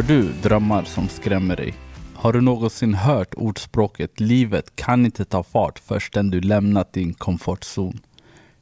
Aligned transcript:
Har 0.00 0.08
du 0.08 0.32
drömmar 0.42 0.84
som 0.84 1.08
skrämmer 1.08 1.56
dig? 1.56 1.74
Har 2.14 2.32
du 2.32 2.40
någonsin 2.40 2.94
hört 2.94 3.34
ordspråket 3.34 4.20
livet 4.20 4.76
kan 4.76 5.04
inte 5.04 5.24
ta 5.24 5.42
fart 5.42 5.78
förrän 5.78 6.30
du 6.30 6.40
lämnat 6.40 6.92
din 6.92 7.14
komfortzon? 7.14 8.00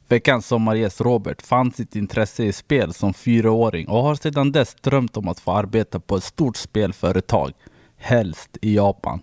Veckans 0.07 0.45
sommargäst 0.47 1.01
Robert 1.01 1.41
fann 1.41 1.71
sitt 1.71 1.95
intresse 1.95 2.43
i 2.43 2.53
spel 2.53 2.93
som 2.93 3.13
fyraåring 3.13 3.87
och 3.87 4.03
har 4.03 4.15
sedan 4.15 4.51
dess 4.51 4.75
drömt 4.75 5.17
om 5.17 5.27
att 5.27 5.39
få 5.39 5.51
arbeta 5.51 5.99
på 5.99 6.15
ett 6.15 6.23
stort 6.23 6.57
spelföretag, 6.57 7.51
helst 7.97 8.57
i 8.61 8.75
Japan. 8.75 9.21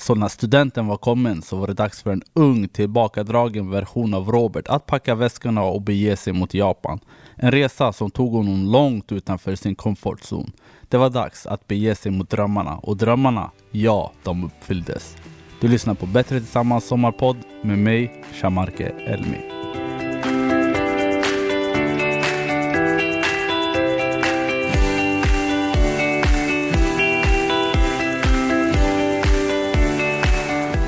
Så 0.00 0.14
när 0.14 0.28
studenten 0.28 0.86
var 0.86 0.96
kommen 0.96 1.42
så 1.42 1.56
var 1.56 1.66
det 1.66 1.74
dags 1.74 2.02
för 2.02 2.10
en 2.10 2.22
ung 2.34 2.68
tillbakadragen 2.68 3.70
version 3.70 4.14
av 4.14 4.30
Robert 4.30 4.68
att 4.68 4.86
packa 4.86 5.14
väskorna 5.14 5.62
och 5.62 5.82
bege 5.82 6.16
sig 6.16 6.32
mot 6.32 6.54
Japan. 6.54 7.00
En 7.36 7.50
resa 7.50 7.92
som 7.92 8.10
tog 8.10 8.32
honom 8.32 8.72
långt 8.72 9.12
utanför 9.12 9.54
sin 9.54 9.74
komfortzon. 9.74 10.52
Det 10.88 10.96
var 10.96 11.10
dags 11.10 11.46
att 11.46 11.66
bege 11.68 11.94
sig 11.94 12.12
mot 12.12 12.30
drömmarna 12.30 12.76
och 12.76 12.96
drömmarna, 12.96 13.50
ja, 13.70 14.12
de 14.22 14.44
uppfylldes. 14.44 15.16
Du 15.60 15.68
lyssnar 15.68 15.94
på 15.94 16.06
Bättre 16.06 16.40
Tillsammans 16.40 16.86
sommarpodd 16.86 17.36
med 17.62 17.78
mig, 17.78 18.24
Shamarke 18.40 18.88
Elmi. 18.88 19.38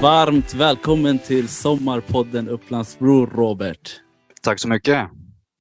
Varmt 0.02 0.54
välkommen 0.54 1.18
till 1.18 1.48
Sommarpodden 1.48 2.48
Upplandsbro, 2.48 3.26
Robert. 3.26 3.90
Tack 4.42 4.58
så 4.60 4.68
mycket. 4.68 5.08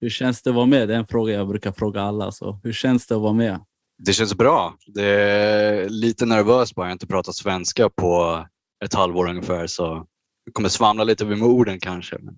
Hur 0.01 0.09
känns 0.09 0.41
det 0.41 0.49
att 0.49 0.55
vara 0.55 0.65
med? 0.65 0.87
Det 0.87 0.93
är 0.93 0.97
en 0.97 1.07
fråga 1.07 1.33
jag 1.33 1.47
brukar 1.47 1.71
fråga 1.71 2.01
alla. 2.01 2.31
Så 2.31 2.59
hur 2.63 2.73
känns 2.73 3.07
det 3.07 3.15
att 3.15 3.21
vara 3.21 3.33
med? 3.33 3.59
Det 4.05 4.13
känns 4.13 4.35
bra. 4.35 4.75
Det 4.87 5.05
är 5.05 5.89
lite 5.89 6.25
nervöst 6.25 6.75
bara. 6.75 6.85
Jag 6.85 6.89
har 6.89 6.93
inte 6.93 7.07
pratat 7.07 7.35
svenska 7.35 7.89
på 7.89 8.45
ett 8.85 8.93
halvår 8.93 9.29
ungefär 9.29 9.67
så 9.67 10.05
jag 10.45 10.53
kommer 10.53 10.69
svamla 10.69 11.03
lite 11.03 11.25
med 11.25 11.43
orden 11.43 11.79
kanske. 11.79 12.17
Men 12.21 12.35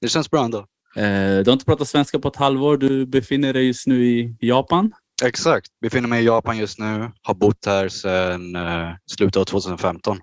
det 0.00 0.08
känns 0.08 0.30
bra 0.30 0.44
ändå. 0.44 0.58
Eh, 0.96 1.38
du 1.38 1.44
har 1.46 1.52
inte 1.52 1.64
pratat 1.64 1.88
svenska 1.88 2.18
på 2.18 2.28
ett 2.28 2.36
halvår. 2.36 2.76
Du 2.76 3.06
befinner 3.06 3.52
dig 3.52 3.66
just 3.66 3.86
nu 3.86 4.06
i 4.06 4.36
Japan. 4.40 4.92
Exakt. 5.24 5.66
Befinner 5.80 6.08
mig 6.08 6.22
i 6.22 6.26
Japan 6.26 6.58
just 6.58 6.78
nu. 6.78 7.10
Har 7.22 7.34
bott 7.34 7.66
här 7.66 7.88
sedan 7.88 8.56
eh, 8.56 8.90
slutet 9.06 9.36
av 9.36 9.44
2015. 9.44 10.18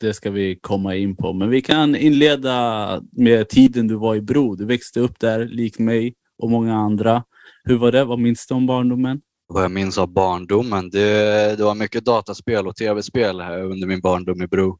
Det 0.00 0.14
ska 0.14 0.30
vi 0.30 0.58
komma 0.60 0.96
in 0.96 1.16
på. 1.16 1.32
Men 1.32 1.50
vi 1.50 1.62
kan 1.62 1.96
inleda 1.96 3.02
med 3.12 3.48
tiden 3.48 3.88
du 3.88 3.94
var 3.94 4.14
i 4.14 4.20
Bro. 4.20 4.54
Du 4.54 4.64
växte 4.64 5.00
upp 5.00 5.20
där, 5.20 5.44
lik 5.44 5.78
mig 5.78 6.14
och 6.38 6.50
många 6.50 6.76
andra. 6.76 7.24
Hur 7.64 7.78
var 7.78 7.92
det? 7.92 8.04
Vad 8.04 8.18
minns 8.18 8.46
du 8.46 8.54
om 8.54 8.66
barndomen? 8.66 9.20
Vad 9.46 9.64
jag 9.64 9.70
minns 9.70 9.98
av 9.98 10.12
barndomen? 10.12 10.90
Det, 10.90 11.56
det 11.56 11.64
var 11.64 11.74
mycket 11.74 12.04
dataspel 12.04 12.66
och 12.66 12.76
tv-spel 12.76 13.40
under 13.40 13.86
min 13.86 14.00
barndom 14.00 14.42
i 14.42 14.46
Bro. 14.46 14.78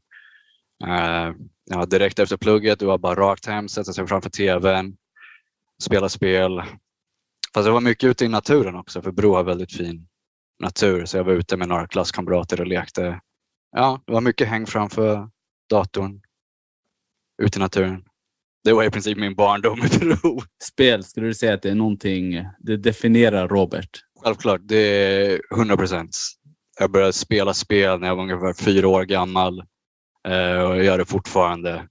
Uh, 0.87 1.35
ja, 1.65 1.85
direkt 1.85 2.19
efter 2.19 2.37
plugget, 2.37 2.79
det 2.79 2.85
var 2.85 2.97
bara 2.97 3.15
rakt 3.15 3.45
hem, 3.45 3.67
sätta 3.67 3.93
sig 3.93 4.07
framför 4.07 4.29
tvn, 4.29 4.95
spela 5.83 6.09
spel. 6.09 6.61
Fast 7.53 7.65
det 7.65 7.71
var 7.71 7.81
mycket 7.81 8.09
ute 8.09 8.25
i 8.25 8.27
naturen 8.27 8.75
också, 8.75 9.01
för 9.01 9.11
Bro 9.11 9.33
har 9.33 9.43
väldigt 9.43 9.73
fin 9.73 10.07
natur. 10.63 11.05
Så 11.05 11.17
jag 11.17 11.23
var 11.23 11.33
ute 11.33 11.57
med 11.57 11.67
några 11.67 11.87
klasskamrater 11.87 12.61
och 12.61 12.67
lekte 12.67 13.21
ja, 13.71 14.01
det 14.05 14.13
var 14.13 14.21
mycket 14.21 14.47
häng 14.47 14.65
framför 14.65 15.29
datorn, 15.69 16.21
ute 17.41 17.59
i 17.59 17.61
naturen. 17.61 18.03
Det 18.63 18.73
var 18.73 18.83
i 18.83 18.89
princip 18.89 19.17
min 19.17 19.35
barndom 19.35 19.79
Peru. 19.99 20.39
Spel, 20.63 21.03
skulle 21.03 21.27
du 21.27 21.33
säga 21.33 21.53
att 21.53 21.61
det 21.61 21.69
är 21.69 21.75
någonting, 21.75 22.45
det 22.59 22.77
definierar 22.77 23.47
Robert? 23.47 23.89
Självklart, 24.23 24.61
det 24.63 24.77
är 24.77 25.41
100 25.53 25.77
procent. 25.77 26.17
Jag 26.79 26.91
började 26.91 27.13
spela 27.13 27.53
spel 27.53 27.99
när 27.99 28.07
jag 28.07 28.15
var 28.15 28.23
ungefär 28.23 28.53
fyra 28.53 28.87
år 28.87 29.03
gammal 29.03 29.59
eh, 30.27 30.61
och 30.61 30.75
jag 30.75 30.83
gör 30.83 30.97
det 30.97 31.05
fortfarande. 31.05 31.87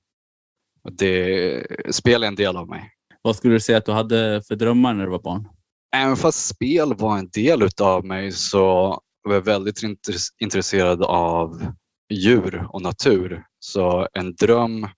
Det, 0.91 1.67
spel 1.91 2.23
är 2.23 2.29
en 2.29 2.35
del 2.35 2.57
av 2.57 2.69
mig. 2.69 2.91
Vad 3.23 3.37
skulle 3.37 3.55
du 3.55 3.61
säga 3.61 3.79
att 3.79 3.87
du 3.87 3.93
hade 3.93 4.43
för 4.49 4.57
drömmar 4.57 4.95
när 4.95 5.05
du 5.05 5.11
var 5.11 5.23
barn? 5.23 5.49
Även 5.97 6.17
fast 6.17 6.49
spel 6.49 6.95
var 6.95 7.19
en 7.19 7.29
del 7.29 7.69
av 7.81 8.05
mig 8.05 8.33
så 8.33 9.01
och 9.29 9.37
är 9.37 9.41
väldigt 9.41 9.83
intresserad 10.41 11.03
av 11.03 11.73
djur 12.13 12.67
och 12.71 12.83
natur. 12.83 13.45
Så 13.59 14.09
en 14.13 14.35
dröm 14.35 14.89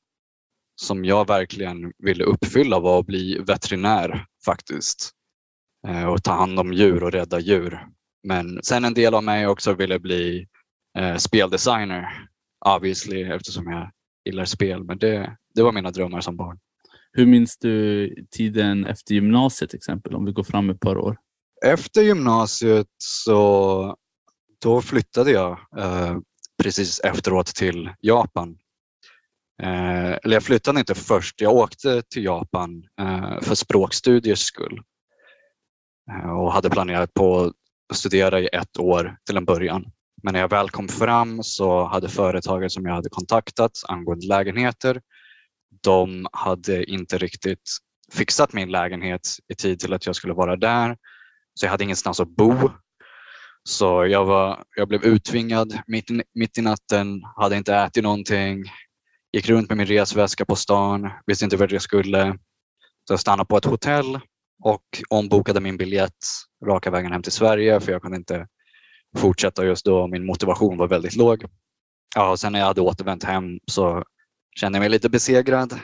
som 0.83 1.05
jag 1.05 1.27
verkligen 1.27 1.93
ville 1.99 2.25
uppfylla 2.25 2.81
var 2.81 3.01
att 3.01 3.07
bli 3.07 3.39
veterinär 3.39 4.27
faktiskt. 4.45 5.11
Eh, 5.89 6.05
och 6.05 6.23
ta 6.23 6.33
hand 6.33 6.59
om 6.59 6.73
djur 6.73 7.03
och 7.03 7.13
rädda 7.13 7.41
djur. 7.41 7.87
Men 8.23 8.63
sen 8.63 8.85
en 8.85 8.95
del 8.95 9.15
av 9.15 9.25
mig 9.25 9.47
också 9.47 9.75
ville 9.75 9.99
bli 9.99 10.47
eh, 10.99 11.17
speldesigner 11.17 12.29
obviously 12.67 13.23
eftersom 13.23 13.73
jag 13.73 13.91
gillar 14.25 14.45
spel. 14.45 14.85
Men 14.85 14.99
det, 14.99 15.37
det 15.55 15.63
var 15.63 15.73
mina 15.73 15.91
drömmar 15.91 16.21
som 16.21 16.37
barn. 16.37 16.59
Hur 17.13 17.27
minns 17.27 17.59
du 17.59 18.15
tiden 18.31 18.87
efter 18.87 19.15
gymnasiet 19.15 19.71
till 19.71 19.77
exempel 19.77 20.15
om 20.15 20.25
vi 20.25 20.33
går 20.33 20.45
fram 20.45 20.71
ett 20.71 20.81
par 20.81 20.99
år? 20.99 21.17
Efter 21.65 22.03
gymnasiet 22.03 22.87
så 22.99 23.97
då 24.63 24.83
flyttade 24.83 25.31
jag 25.31 25.59
eh, 25.77 26.17
precis 26.63 27.01
efteråt 27.01 27.47
till 27.47 27.91
Japan. 28.01 28.59
Eh, 29.63 30.19
eller 30.23 30.33
jag 30.33 30.43
flyttade 30.43 30.81
inte 30.81 30.95
först, 30.95 31.41
jag 31.41 31.53
åkte 31.55 32.03
till 32.03 32.25
Japan 32.25 32.85
eh, 33.01 33.41
för 33.41 33.55
språkstudiers 33.55 34.39
skull 34.39 34.81
eh, 36.11 36.31
och 36.31 36.53
hade 36.53 36.71
planerat 36.71 37.15
på 37.15 37.53
att 37.93 37.97
studera 37.97 38.41
i 38.41 38.47
ett 38.47 38.79
år 38.79 39.17
till 39.27 39.37
en 39.37 39.45
början. 39.45 39.85
Men 40.23 40.33
när 40.33 40.41
jag 40.41 40.49
väl 40.49 40.71
kom 40.71 40.89
fram 40.89 41.43
så 41.43 41.85
hade 41.85 42.09
företaget 42.09 42.73
som 42.73 42.87
jag 42.87 42.95
hade 42.95 43.09
kontaktat 43.09 43.73
angående 43.89 44.27
lägenheter, 44.27 45.01
de 45.83 46.27
hade 46.33 46.85
inte 46.85 47.19
riktigt 47.19 47.71
fixat 48.13 48.53
min 48.53 48.71
lägenhet 48.71 49.29
i 49.49 49.55
tid 49.55 49.81
till 49.81 49.93
att 49.93 50.07
jag 50.07 50.17
skulle 50.17 50.35
vara 50.35 50.57
där. 50.57 50.97
Så 51.55 51.67
jag 51.67 51.71
hade 51.71 51.85
ingenstans 51.85 52.21
att 52.21 52.29
bo 52.29 52.71
så 53.69 54.07
jag, 54.07 54.25
var, 54.25 54.65
jag 54.77 54.89
blev 54.89 55.05
uttvingad 55.05 55.79
mitt 55.87 56.11
i, 56.11 56.23
mitt 56.35 56.59
i 56.59 56.63
natten, 56.63 57.23
hade 57.37 57.57
inte 57.57 57.75
ätit 57.75 58.03
någonting, 58.03 58.65
gick 59.33 59.49
runt 59.49 59.69
med 59.69 59.79
min 59.79 59.87
resväska 59.87 60.45
på 60.45 60.57
stan, 60.57 61.11
visste 61.27 61.45
inte 61.45 61.57
vart 61.57 61.73
jag 61.73 61.83
skulle. 61.83 62.39
Så 63.09 63.13
jag 63.13 63.21
stannade 63.21 63.47
på 63.47 63.57
ett 63.57 63.65
hotell 63.65 64.21
och 64.63 64.85
ombokade 65.09 65.61
min 65.61 65.77
biljett 65.77 66.25
raka 66.67 66.91
vägen 66.91 67.13
hem 67.13 67.23
till 67.23 67.33
Sverige 67.33 67.81
för 67.81 67.93
jag 67.93 68.03
kunde 68.03 68.17
inte 68.17 68.47
fortsätta 69.17 69.65
just 69.65 69.85
då. 69.85 70.07
Min 70.07 70.27
motivation 70.27 70.77
var 70.77 70.89
väldigt 70.89 71.17
låg. 71.17 71.45
Ja, 72.15 72.31
och 72.31 72.41
sen 72.41 72.53
när 72.53 72.59
jag 72.59 72.67
hade 72.67 72.81
återvänt 72.81 73.25
hem 73.25 73.59
så 73.67 74.05
kände 74.61 74.77
jag 74.77 74.81
mig 74.81 74.91
lite 74.91 75.09
besegrad. 75.09 75.81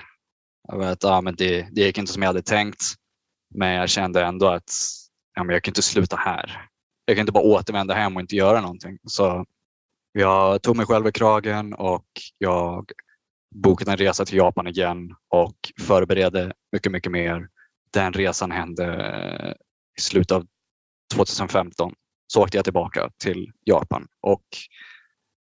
Jag 0.69 0.79
vet, 0.79 1.03
ja, 1.03 1.21
men 1.21 1.35
det, 1.35 1.69
det 1.73 1.81
gick 1.81 1.99
inte 1.99 2.13
som 2.13 2.23
jag 2.23 2.29
hade 2.29 2.43
tänkt. 2.43 2.83
Men 3.55 3.73
jag 3.73 3.89
kände 3.89 4.25
ändå 4.25 4.47
att 4.47 4.71
ja, 5.35 5.45
men 5.45 5.53
jag 5.53 5.63
kan 5.63 5.71
inte 5.71 5.83
sluta 5.83 6.17
här 6.17 6.69
jag 7.07 7.17
kan 7.17 7.23
inte 7.23 7.33
bara 7.33 7.45
återvända 7.45 7.95
hem 7.95 8.17
och 8.17 8.21
inte 8.21 8.37
göra 8.37 8.61
någonting. 8.61 8.99
Så 9.05 9.45
jag 10.13 10.63
tog 10.63 10.77
mig 10.77 10.87
själv 10.87 11.07
i 11.07 11.13
kragen 11.13 11.75
och 11.75 12.07
jag 12.39 12.91
bokade 13.55 13.91
en 13.91 13.97
resa 13.97 14.25
till 14.25 14.37
Japan 14.37 14.67
igen 14.67 15.15
och 15.29 15.57
förberedde 15.81 16.53
mycket, 16.73 16.93
mycket 16.93 17.13
mer. 17.13 17.49
Den 17.93 18.13
resan 18.13 18.51
hände 18.51 19.57
i 19.99 20.01
slutet 20.01 20.33
av 20.33 20.47
2015. 21.15 21.93
Så 22.27 22.43
åkte 22.43 22.59
jag 22.59 22.65
tillbaka 22.65 23.11
till 23.19 23.53
Japan 23.65 24.09
och 24.21 24.45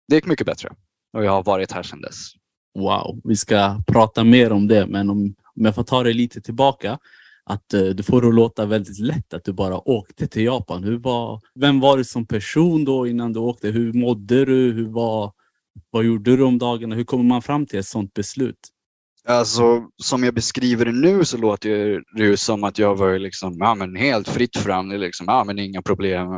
det 0.08 0.14
gick 0.14 0.26
mycket 0.26 0.46
bättre 0.46 0.72
och 1.12 1.24
jag 1.24 1.32
har 1.32 1.42
varit 1.42 1.72
här 1.72 1.82
sedan 1.82 2.00
dess. 2.00 2.30
Wow, 2.78 3.20
vi 3.24 3.36
ska 3.36 3.82
prata 3.86 4.24
mer 4.24 4.52
om 4.52 4.68
det, 4.68 4.86
men 4.86 5.10
om, 5.10 5.34
om 5.56 5.64
jag 5.64 5.74
får 5.74 5.84
ta 5.84 6.02
det 6.02 6.12
lite 6.12 6.40
tillbaka 6.40 6.98
att 7.46 7.74
eh, 7.74 7.82
du 7.82 8.02
får 8.02 8.22
det 8.22 8.28
att 8.28 8.34
låta 8.34 8.66
väldigt 8.66 8.98
lätt 8.98 9.34
att 9.34 9.44
du 9.44 9.52
bara 9.52 9.88
åkte 9.88 10.26
till 10.26 10.44
Japan. 10.44 10.84
Hur 10.84 10.98
var, 10.98 11.40
vem 11.60 11.80
var 11.80 11.96
du 11.96 12.04
som 12.04 12.26
person 12.26 12.84
då 12.84 13.06
innan 13.06 13.32
du 13.32 13.40
åkte? 13.40 13.68
Hur 13.68 13.92
mådde 13.92 14.44
du? 14.44 14.72
Hur 14.72 14.88
var, 14.88 15.32
vad 15.90 16.04
gjorde 16.04 16.36
du 16.36 16.42
om 16.42 16.58
dagarna? 16.58 16.94
Hur 16.94 17.04
kommer 17.04 17.24
man 17.24 17.42
fram 17.42 17.66
till 17.66 17.78
ett 17.78 17.86
sådant 17.86 18.14
beslut? 18.14 18.58
Alltså, 19.28 19.82
som 20.02 20.24
jag 20.24 20.34
beskriver 20.34 20.84
det 20.84 20.92
nu 20.92 21.24
så 21.24 21.36
låter 21.36 22.02
det 22.16 22.24
ju 22.24 22.36
som 22.36 22.64
att 22.64 22.78
jag 22.78 22.96
var 22.96 23.18
liksom, 23.18 23.56
ja, 23.58 23.74
men 23.74 23.96
helt 23.96 24.28
fritt 24.28 24.56
fram. 24.56 24.90
Liksom, 24.90 25.26
ja, 25.28 25.44
men 25.44 25.58
inga 25.58 25.82
problem 25.82 26.28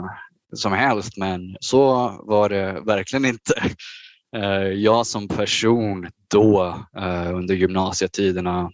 som 0.54 0.72
helst. 0.72 1.16
Men 1.16 1.56
så 1.60 1.84
var 2.22 2.48
det 2.48 2.82
verkligen 2.86 3.24
inte. 3.24 3.54
Eh, 4.36 4.68
jag 4.68 5.06
som 5.06 5.28
person 5.28 6.06
då 6.30 6.76
eh, 6.96 7.34
under 7.34 7.54
gymnasietiderna 7.54 8.70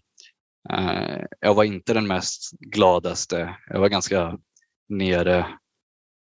Eh, 0.70 1.24
jag 1.40 1.54
var 1.54 1.64
inte 1.64 1.94
den 1.94 2.06
mest 2.06 2.50
gladaste. 2.60 3.56
Jag 3.68 3.80
var 3.80 3.88
ganska 3.88 4.38
nere. 4.88 5.46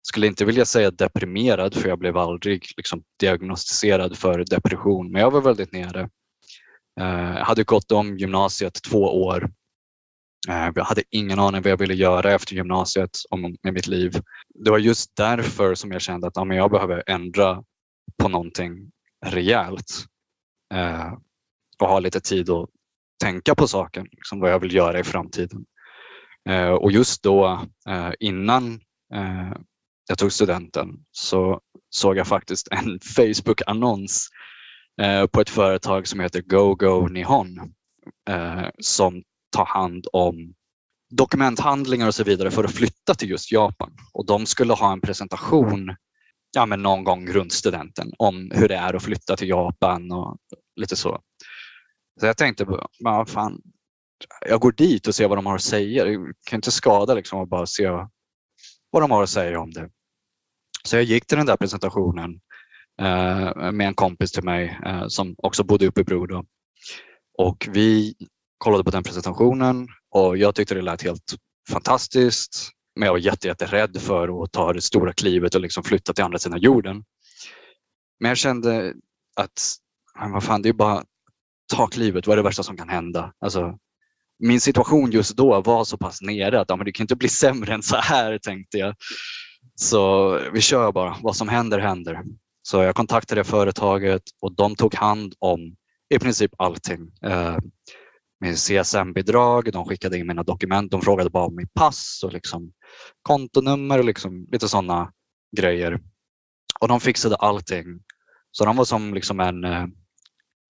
Skulle 0.07 0.27
inte 0.27 0.45
vilja 0.45 0.65
säga 0.65 0.91
deprimerad 0.91 1.73
för 1.73 1.89
jag 1.89 1.99
blev 1.99 2.17
aldrig 2.17 2.65
liksom 2.77 3.03
diagnostiserad 3.19 4.17
för 4.17 4.45
depression, 4.45 5.11
men 5.11 5.21
jag 5.21 5.31
var 5.31 5.41
väldigt 5.41 5.71
nere. 5.71 6.09
Jag 6.95 7.45
hade 7.45 7.63
gått 7.63 7.91
om 7.91 8.17
gymnasiet 8.17 8.83
två 8.83 9.23
år 9.23 9.51
eh, 10.49 10.69
jag 10.75 10.83
hade 10.83 11.03
ingen 11.09 11.39
aning 11.39 11.61
vad 11.61 11.71
jag 11.71 11.77
ville 11.77 11.93
göra 11.93 12.33
efter 12.33 12.55
gymnasiet 12.55 13.09
om, 13.29 13.55
med 13.63 13.73
mitt 13.73 13.87
liv. 13.87 14.21
Det 14.65 14.71
var 14.71 14.77
just 14.77 15.15
därför 15.15 15.75
som 15.75 15.91
jag 15.91 16.01
kände 16.01 16.27
att 16.27 16.35
ja, 16.35 16.43
men 16.43 16.57
jag 16.57 16.71
behöver 16.71 17.03
ändra 17.07 17.63
på 18.17 18.29
någonting 18.29 18.91
rejält 19.25 20.05
och 21.79 21.87
ha 21.87 21.99
lite 21.99 22.19
tid 22.19 22.49
att 22.49 22.69
tänka 23.23 23.55
på 23.55 23.67
saken, 23.67 24.07
liksom 24.11 24.39
vad 24.39 24.51
jag 24.51 24.59
vill 24.59 24.75
göra 24.75 24.99
i 24.99 25.03
framtiden. 25.03 25.65
Eh, 26.49 26.69
och 26.69 26.91
just 26.91 27.23
då, 27.23 27.67
eh, 27.89 28.11
innan 28.19 28.73
eh, 29.13 29.53
jag 30.07 30.17
tog 30.17 30.31
studenten, 30.31 30.89
så 31.11 31.59
såg 31.89 32.17
jag 32.17 32.27
faktiskt 32.27 32.67
en 32.71 32.99
Facebook-annons 33.15 34.27
eh, 35.01 35.25
på 35.25 35.41
ett 35.41 35.49
företag 35.49 36.07
som 36.07 36.19
heter 36.19 36.41
GoGo 36.41 37.07
Nihon 37.07 37.59
eh, 38.29 38.67
som 38.79 39.23
tar 39.55 39.65
hand 39.65 40.07
om 40.13 40.53
dokumenthandlingar 41.09 42.07
och 42.07 42.15
så 42.15 42.23
vidare 42.23 42.51
för 42.51 42.63
att 42.63 42.71
flytta 42.71 43.15
till 43.15 43.29
just 43.29 43.51
Japan. 43.51 43.91
Och 44.13 44.25
de 44.25 44.45
skulle 44.45 44.73
ha 44.73 44.91
en 44.91 45.01
presentation 45.01 45.95
ja, 46.55 46.65
men 46.65 46.81
någon 46.81 47.03
gång 47.03 47.27
runt 47.27 47.53
studenten 47.53 48.11
om 48.17 48.51
hur 48.53 48.67
det 48.67 48.75
är 48.75 48.93
att 48.93 49.03
flytta 49.03 49.35
till 49.35 49.49
Japan 49.49 50.11
och 50.11 50.37
lite 50.75 50.95
så. 50.95 51.21
Så 52.19 52.25
jag 52.25 52.37
tänkte, 52.37 52.65
men 52.99 53.25
fan, 53.25 53.61
jag 54.45 54.61
går 54.61 54.71
dit 54.71 55.07
och 55.07 55.15
ser 55.15 55.27
vad 55.27 55.37
de 55.37 55.45
har 55.45 55.55
att 55.55 55.61
säga. 55.61 56.05
Det 56.05 56.17
kan 56.45 56.57
inte 56.57 56.71
skada 56.71 57.13
liksom 57.13 57.39
att 57.39 57.49
bara 57.49 57.65
se 57.65 57.89
vad 58.89 59.03
de 59.03 59.11
har 59.11 59.23
att 59.23 59.29
säga 59.29 59.59
om 59.59 59.71
det. 59.71 59.89
Så 60.83 60.95
jag 60.95 61.03
gick 61.03 61.25
till 61.25 61.37
den 61.37 61.45
där 61.45 61.57
presentationen 61.57 62.39
eh, 63.01 63.71
med 63.71 63.87
en 63.87 63.93
kompis 63.93 64.31
till 64.31 64.43
mig 64.43 64.79
eh, 64.85 65.07
som 65.07 65.35
också 65.37 65.63
bodde 65.63 65.87
uppe 65.87 66.01
i 66.01 66.03
Bro. 66.03 66.25
Då. 66.25 66.45
Och 67.37 67.67
vi 67.71 68.15
kollade 68.57 68.83
på 68.83 68.91
den 68.91 69.03
presentationen 69.03 69.87
och 70.09 70.37
jag 70.37 70.55
tyckte 70.55 70.75
det 70.75 70.81
lät 70.81 71.01
helt 71.01 71.35
fantastiskt. 71.69 72.71
Men 72.95 73.05
jag 73.05 73.13
var 73.13 73.19
jätte, 73.19 73.47
jätterädd 73.47 74.01
för 74.01 74.43
att 74.43 74.51
ta 74.51 74.73
det 74.73 74.81
stora 74.81 75.13
klivet 75.13 75.55
och 75.55 75.61
liksom 75.61 75.83
flytta 75.83 76.13
till 76.13 76.23
andra 76.23 76.39
sidan 76.39 76.59
jorden. 76.59 77.03
Men 78.19 78.29
jag 78.29 78.37
kände 78.37 78.93
att 79.35 79.75
men 80.19 80.31
vad 80.31 80.43
fan, 80.43 80.61
det 80.61 80.69
är 80.69 80.73
bara 80.73 81.03
ta 81.73 81.87
klivet. 81.87 82.27
Vad 82.27 82.33
är 82.33 82.37
det 82.37 82.43
värsta 82.43 82.63
som 82.63 82.77
kan 82.77 82.89
hända? 82.89 83.33
Alltså, 83.39 83.77
min 84.39 84.61
situation 84.61 85.11
just 85.11 85.37
då 85.37 85.61
var 85.61 85.83
så 85.83 85.97
pass 85.97 86.21
nere 86.21 86.59
att 86.59 86.69
ja, 86.69 86.75
men 86.75 86.85
det 86.85 86.91
kan 86.91 87.03
inte 87.03 87.15
bli 87.15 87.29
sämre 87.43 87.73
än 87.73 87.83
så 87.83 87.95
här 87.95 88.37
tänkte 88.37 88.77
jag. 88.77 88.95
Så 89.75 90.29
vi 90.53 90.61
kör 90.61 90.91
bara. 90.91 91.17
Vad 91.21 91.35
som 91.35 91.49
händer 91.49 91.79
händer. 91.79 92.23
Så 92.61 92.83
jag 92.83 92.95
kontaktade 92.95 93.43
företaget 93.43 94.23
och 94.41 94.55
de 94.55 94.75
tog 94.75 94.95
hand 94.95 95.33
om 95.39 95.75
i 96.09 96.19
princip 96.19 96.51
allting. 96.57 97.11
Eh, 97.23 97.57
med 98.39 98.55
CSN-bidrag, 98.55 99.71
de 99.71 99.85
skickade 99.85 100.17
in 100.17 100.27
mina 100.27 100.43
dokument, 100.43 100.91
de 100.91 101.01
frågade 101.01 101.29
bara 101.29 101.45
om 101.45 101.55
mitt 101.55 101.73
pass 101.73 102.21
och 102.23 102.33
liksom 102.33 102.71
kontonummer 103.21 103.99
och 103.99 104.05
liksom 104.05 104.47
lite 104.51 104.67
sådana 104.67 105.11
grejer. 105.57 105.99
Och 106.79 106.87
de 106.87 106.99
fixade 106.99 107.35
allting. 107.35 107.85
Så 108.51 108.65
de 108.65 108.75
var 108.75 108.85
som 108.85 109.13
liksom 109.13 109.39
en, 109.39 109.63
eh, 109.63 109.85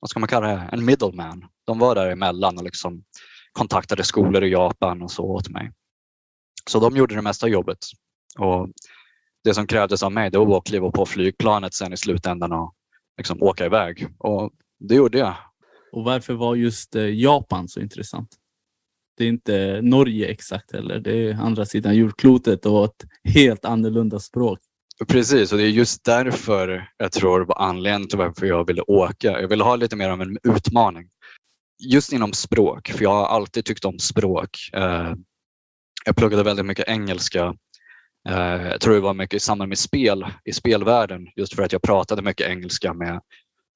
vad 0.06 0.10
ska 0.10 0.20
man 0.20 0.30
kalla 0.30 0.48
det, 0.48 0.70
en 0.72 0.86
middleman. 0.86 1.46
De 1.66 1.80
var 1.80 1.96
däremellan 1.96 2.58
och 2.58 2.64
liksom 2.64 3.04
kontaktade 3.52 4.04
skolor 4.04 4.44
i 4.44 4.52
Japan 4.52 5.02
och 5.02 5.12
så 5.12 5.24
åt 5.24 5.50
mig. 5.50 5.72
Så 6.70 6.80
de 6.80 6.98
gjorde 6.98 7.16
det 7.16 7.22
mesta 7.22 7.48
jobbet. 7.48 7.78
Och 8.38 8.70
det 9.44 9.54
som 9.54 9.68
krävdes 9.68 10.04
av 10.04 10.12
mig 10.12 10.32
det 10.32 10.38
var 10.38 10.58
att 10.58 10.66
kliva 10.66 10.92
på 10.92 11.06
flygplanet 11.06 11.74
sen 11.74 11.94
i 11.94 11.98
slutändan 11.98 12.52
och 12.52 12.74
liksom 13.18 13.44
åka 13.44 13.66
iväg. 13.66 14.08
Och 14.18 14.52
det 14.80 14.96
gjorde 14.96 15.18
jag. 15.18 15.36
Och 15.92 16.04
varför 16.04 16.34
var 16.34 16.56
just 16.56 16.96
eh, 16.96 17.04
Japan 17.04 17.68
så 17.68 17.80
intressant? 17.80 18.30
Det 19.18 19.24
är 19.24 19.28
inte 19.28 19.80
Norge 19.82 20.28
exakt 20.28 20.72
heller. 20.72 21.00
Det 21.00 21.30
är 21.30 21.34
andra 21.34 21.66
sidan 21.66 21.96
jordklotet 21.96 22.66
och 22.66 22.86
ett 22.86 23.06
helt 23.24 23.66
annorlunda 23.66 24.20
språk. 24.20 24.60
Precis, 25.04 25.52
och 25.52 25.58
det 25.58 25.64
är 25.64 25.70
just 25.70 26.04
därför 26.04 26.90
jag 26.98 27.12
tror 27.12 27.46
var 27.46 27.62
anledningen 27.62 28.08
till 28.08 28.18
varför 28.18 28.46
jag 28.46 28.68
ville 28.68 28.82
åka. 28.82 29.42
Jag 29.42 29.48
ville 29.48 29.64
ha 29.64 29.76
lite 29.76 29.96
mer 29.96 30.10
av 30.10 30.22
en 30.22 30.38
utmaning. 30.44 31.10
Just 31.80 32.14
inom 32.14 32.34
språk, 32.34 32.88
för 32.88 33.04
jag 33.04 33.14
har 33.14 33.26
alltid 33.26 33.66
tyckt 33.66 33.86
om 33.86 34.00
språk. 34.00 34.70
Eh, 34.74 35.14
jag 36.06 36.16
pluggade 36.16 36.44
väldigt 36.44 36.66
mycket 36.66 36.88
engelska. 36.88 37.56
Eh, 38.30 38.68
jag 38.68 38.82
tror 38.82 38.94
det 38.94 39.00
var 39.00 39.14
mycket 39.14 39.38
i 39.38 39.40
samband 39.40 39.70
med 39.70 39.78
spel, 39.78 40.26
i 40.46 40.54
spelvärlden, 40.54 41.28
just 41.36 41.56
för 41.56 41.64
att 41.64 41.72
jag 41.72 41.82
pratade 41.82 42.22
mycket 42.22 42.48
engelska 42.48 42.94
med 42.94 43.22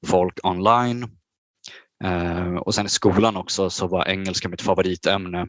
folk 0.07 0.39
online 0.43 1.07
eh, 2.03 2.55
och 2.55 2.75
sen 2.75 2.85
i 2.85 2.89
skolan 2.89 3.37
också 3.37 3.69
så 3.69 3.87
var 3.87 4.07
engelska 4.07 4.49
mitt 4.49 4.61
favoritämne. 4.61 5.47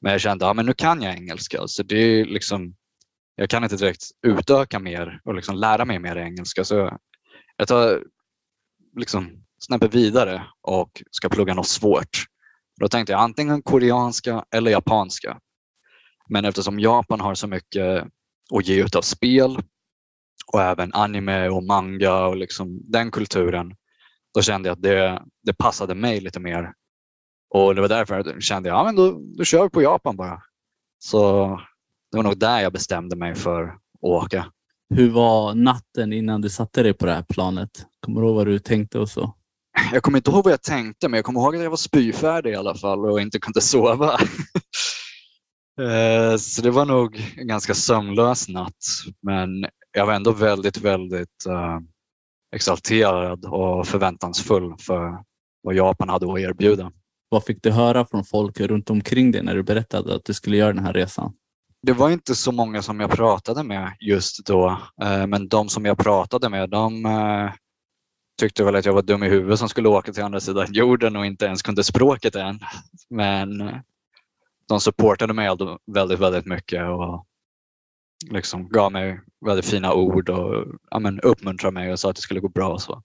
Men 0.00 0.12
jag 0.12 0.20
kände 0.20 0.50
att 0.50 0.56
ja, 0.56 0.62
nu 0.62 0.72
kan 0.72 1.02
jag 1.02 1.14
engelska 1.14 1.66
så 1.66 1.82
det 1.82 1.96
är 1.96 2.24
liksom, 2.24 2.74
jag 3.36 3.50
kan 3.50 3.64
inte 3.64 3.76
direkt 3.76 4.02
utöka 4.26 4.78
mer 4.78 5.20
och 5.24 5.34
liksom 5.34 5.56
lära 5.56 5.84
mig 5.84 5.98
mer 5.98 6.16
engelska. 6.16 6.64
Så 6.64 6.98
jag 7.56 7.68
tar 7.68 8.02
liksom 8.96 9.44
snäppet 9.58 9.94
vidare 9.94 10.46
och 10.60 11.02
ska 11.10 11.28
plugga 11.28 11.54
något 11.54 11.68
svårt. 11.68 12.24
Då 12.80 12.88
tänkte 12.88 13.12
jag 13.12 13.20
antingen 13.20 13.62
koreanska 13.62 14.44
eller 14.50 14.70
japanska. 14.70 15.38
Men 16.28 16.44
eftersom 16.44 16.80
Japan 16.80 17.20
har 17.20 17.34
så 17.34 17.46
mycket 17.46 18.04
att 18.54 18.66
ge 18.66 18.84
ut 18.84 18.96
av 18.96 19.02
spel 19.02 19.58
och 20.52 20.62
även 20.62 20.92
anime 20.94 21.48
och 21.48 21.64
manga 21.64 22.26
och 22.26 22.36
liksom 22.36 22.80
den 22.84 23.10
kulturen 23.10 23.76
då 24.34 24.42
kände 24.42 24.68
jag 24.68 24.76
att 24.76 24.82
det, 24.82 25.22
det 25.42 25.54
passade 25.54 25.94
mig 25.94 26.20
lite 26.20 26.40
mer. 26.40 26.72
Och 27.50 27.74
det 27.74 27.80
var 27.80 27.88
därför 27.88 28.16
jag 28.16 28.42
kände 28.42 28.68
ja, 28.68 28.84
men 28.84 28.96
då, 28.96 29.20
då 29.38 29.44
kör 29.44 29.62
vi 29.62 29.70
på 29.70 29.82
Japan 29.82 30.16
bara. 30.16 30.42
Så 30.98 31.60
det 32.10 32.16
var 32.16 32.24
nog 32.24 32.38
där 32.38 32.60
jag 32.60 32.72
bestämde 32.72 33.16
mig 33.16 33.34
för 33.34 33.64
att 33.64 33.78
åka. 34.00 34.46
Hur 34.94 35.10
var 35.10 35.54
natten 35.54 36.12
innan 36.12 36.40
du 36.40 36.50
satte 36.50 36.82
dig 36.82 36.92
på 36.94 37.06
det 37.06 37.12
här 37.12 37.24
planet? 37.28 37.70
Kommer 38.00 38.20
du 38.20 38.26
ihåg 38.26 38.36
vad 38.36 38.46
du 38.46 38.58
tänkte 38.58 38.98
och 38.98 39.08
så? 39.08 39.34
Jag 39.92 40.02
kommer 40.02 40.18
inte 40.18 40.30
ihåg 40.30 40.44
vad 40.44 40.52
jag 40.52 40.62
tänkte, 40.62 41.08
men 41.08 41.18
jag 41.18 41.24
kommer 41.24 41.40
ihåg 41.40 41.56
att 41.56 41.62
jag 41.62 41.70
var 41.70 41.76
spyfärdig 41.76 42.50
i 42.50 42.56
alla 42.56 42.74
fall 42.74 43.10
och 43.10 43.20
inte 43.20 43.38
kunde 43.38 43.60
sova. 43.60 44.18
Eh, 45.80 46.36
så 46.36 46.62
det 46.62 46.70
var 46.70 46.84
nog 46.84 47.34
en 47.36 47.46
ganska 47.46 47.74
sömnlös 47.74 48.48
natt, 48.48 48.84
men 49.22 49.66
jag 49.92 50.06
var 50.06 50.12
ändå 50.12 50.32
väldigt, 50.32 50.78
väldigt 50.78 51.46
uh, 51.48 51.78
exalterad 52.54 53.44
och 53.44 53.86
förväntansfull 53.86 54.74
för 54.78 55.18
vad 55.62 55.74
Japan 55.74 56.08
hade 56.08 56.32
att 56.32 56.38
erbjuda. 56.38 56.92
Vad 57.28 57.44
fick 57.44 57.62
du 57.62 57.70
höra 57.70 58.06
från 58.06 58.24
folk 58.24 58.60
runt 58.60 58.90
omkring 58.90 59.32
dig 59.32 59.42
när 59.42 59.54
du 59.54 59.62
berättade 59.62 60.14
att 60.14 60.24
du 60.24 60.34
skulle 60.34 60.56
göra 60.56 60.72
den 60.72 60.84
här 60.84 60.92
resan? 60.92 61.32
Det 61.82 61.92
var 61.92 62.10
inte 62.10 62.34
så 62.34 62.52
många 62.52 62.82
som 62.82 63.00
jag 63.00 63.10
pratade 63.10 63.62
med 63.62 63.96
just 64.00 64.46
då, 64.46 64.78
eh, 65.02 65.26
men 65.26 65.48
de 65.48 65.68
som 65.68 65.84
jag 65.84 65.98
pratade 65.98 66.48
med 66.48 66.70
de 66.70 67.06
eh, 67.06 67.52
tyckte 68.40 68.64
väl 68.64 68.76
att 68.76 68.86
jag 68.86 68.92
var 68.92 69.02
dum 69.02 69.22
i 69.22 69.28
huvudet 69.28 69.58
som 69.58 69.68
skulle 69.68 69.88
åka 69.88 70.12
till 70.12 70.22
andra 70.22 70.40
sidan 70.40 70.66
jorden 70.70 71.16
och 71.16 71.26
inte 71.26 71.44
ens 71.44 71.62
kunde 71.62 71.84
språket 71.84 72.34
än. 72.34 72.60
Men 73.10 73.60
eh, 73.60 73.76
de 74.68 74.80
supportade 74.80 75.32
mig 75.32 75.56
väldigt, 75.86 76.20
väldigt 76.20 76.46
mycket 76.46 76.88
och 76.88 77.26
liksom 78.30 78.68
gav 78.68 78.92
mig 78.92 79.20
väldigt 79.46 79.66
fina 79.66 79.92
ord 79.92 80.28
och 80.28 80.64
ja, 80.90 80.98
men, 80.98 81.20
uppmuntrade 81.20 81.74
mig 81.74 81.92
och 81.92 81.98
sa 81.98 82.10
att 82.10 82.16
det 82.16 82.22
skulle 82.22 82.40
gå 82.40 82.48
bra. 82.48 82.72
Och, 82.72 82.82
så. 82.82 83.02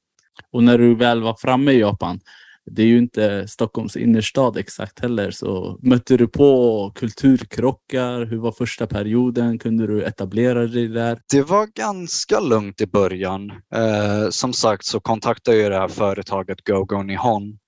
och 0.52 0.64
när 0.64 0.78
du 0.78 0.96
väl 0.96 1.22
var 1.22 1.36
framme 1.36 1.72
i 1.72 1.80
Japan, 1.80 2.20
det 2.66 2.82
är 2.82 2.88
ju 2.88 2.98
inte 2.98 3.48
Stockholms 3.48 3.98
innerstad 3.98 4.58
exakt 4.58 5.00
heller, 5.00 5.32
så 5.32 5.80
mötte 5.82 6.18
du 6.18 6.28
på 6.28 6.92
kulturkrockar? 6.96 8.26
Hur 8.26 8.38
var 8.38 8.52
första 8.52 8.88
perioden? 8.88 9.60
Kunde 9.60 9.88
du 9.88 10.04
etablera 10.04 10.68
dig 10.68 10.88
där? 10.88 11.20
Det 11.32 11.42
var 11.42 11.66
ganska 11.66 12.40
lugnt 12.40 12.82
i 12.82 12.88
början. 12.88 13.52
Eh, 13.76 14.30
som 14.30 14.54
sagt 14.54 14.86
så 14.86 15.00
kontaktade 15.00 15.58
jag 15.58 15.72
det 15.72 15.78
här 15.78 15.88
företaget 15.88 16.68
GoGo 16.68 17.04
Nihon 17.04 17.60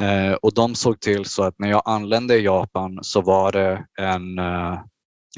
eh, 0.00 0.32
och 0.32 0.54
de 0.54 0.74
såg 0.74 1.00
till 1.00 1.24
så 1.24 1.42
att 1.42 1.58
när 1.58 1.70
jag 1.70 1.82
anlände 1.84 2.38
i 2.38 2.44
Japan 2.44 2.98
så 3.02 3.20
var 3.20 3.52
det 3.52 3.84
en, 4.00 4.38
eh, 4.38 4.80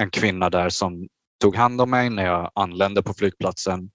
en 0.01 0.11
kvinna 0.11 0.51
där 0.51 0.69
som 0.69 1.09
tog 1.41 1.57
hand 1.57 1.81
om 1.81 1.91
mig 1.91 2.11
när 2.11 2.27
jag 2.27 2.51
anlände 2.55 3.03
på 3.03 3.15
flygplatsen 3.15 3.91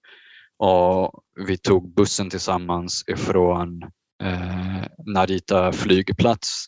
och 0.58 1.22
vi 1.46 1.58
tog 1.58 1.94
bussen 1.94 2.30
tillsammans 2.30 3.04
ifrån 3.06 3.82
eh, 4.20 4.84
Narita 5.06 5.72
flygplats 5.72 6.66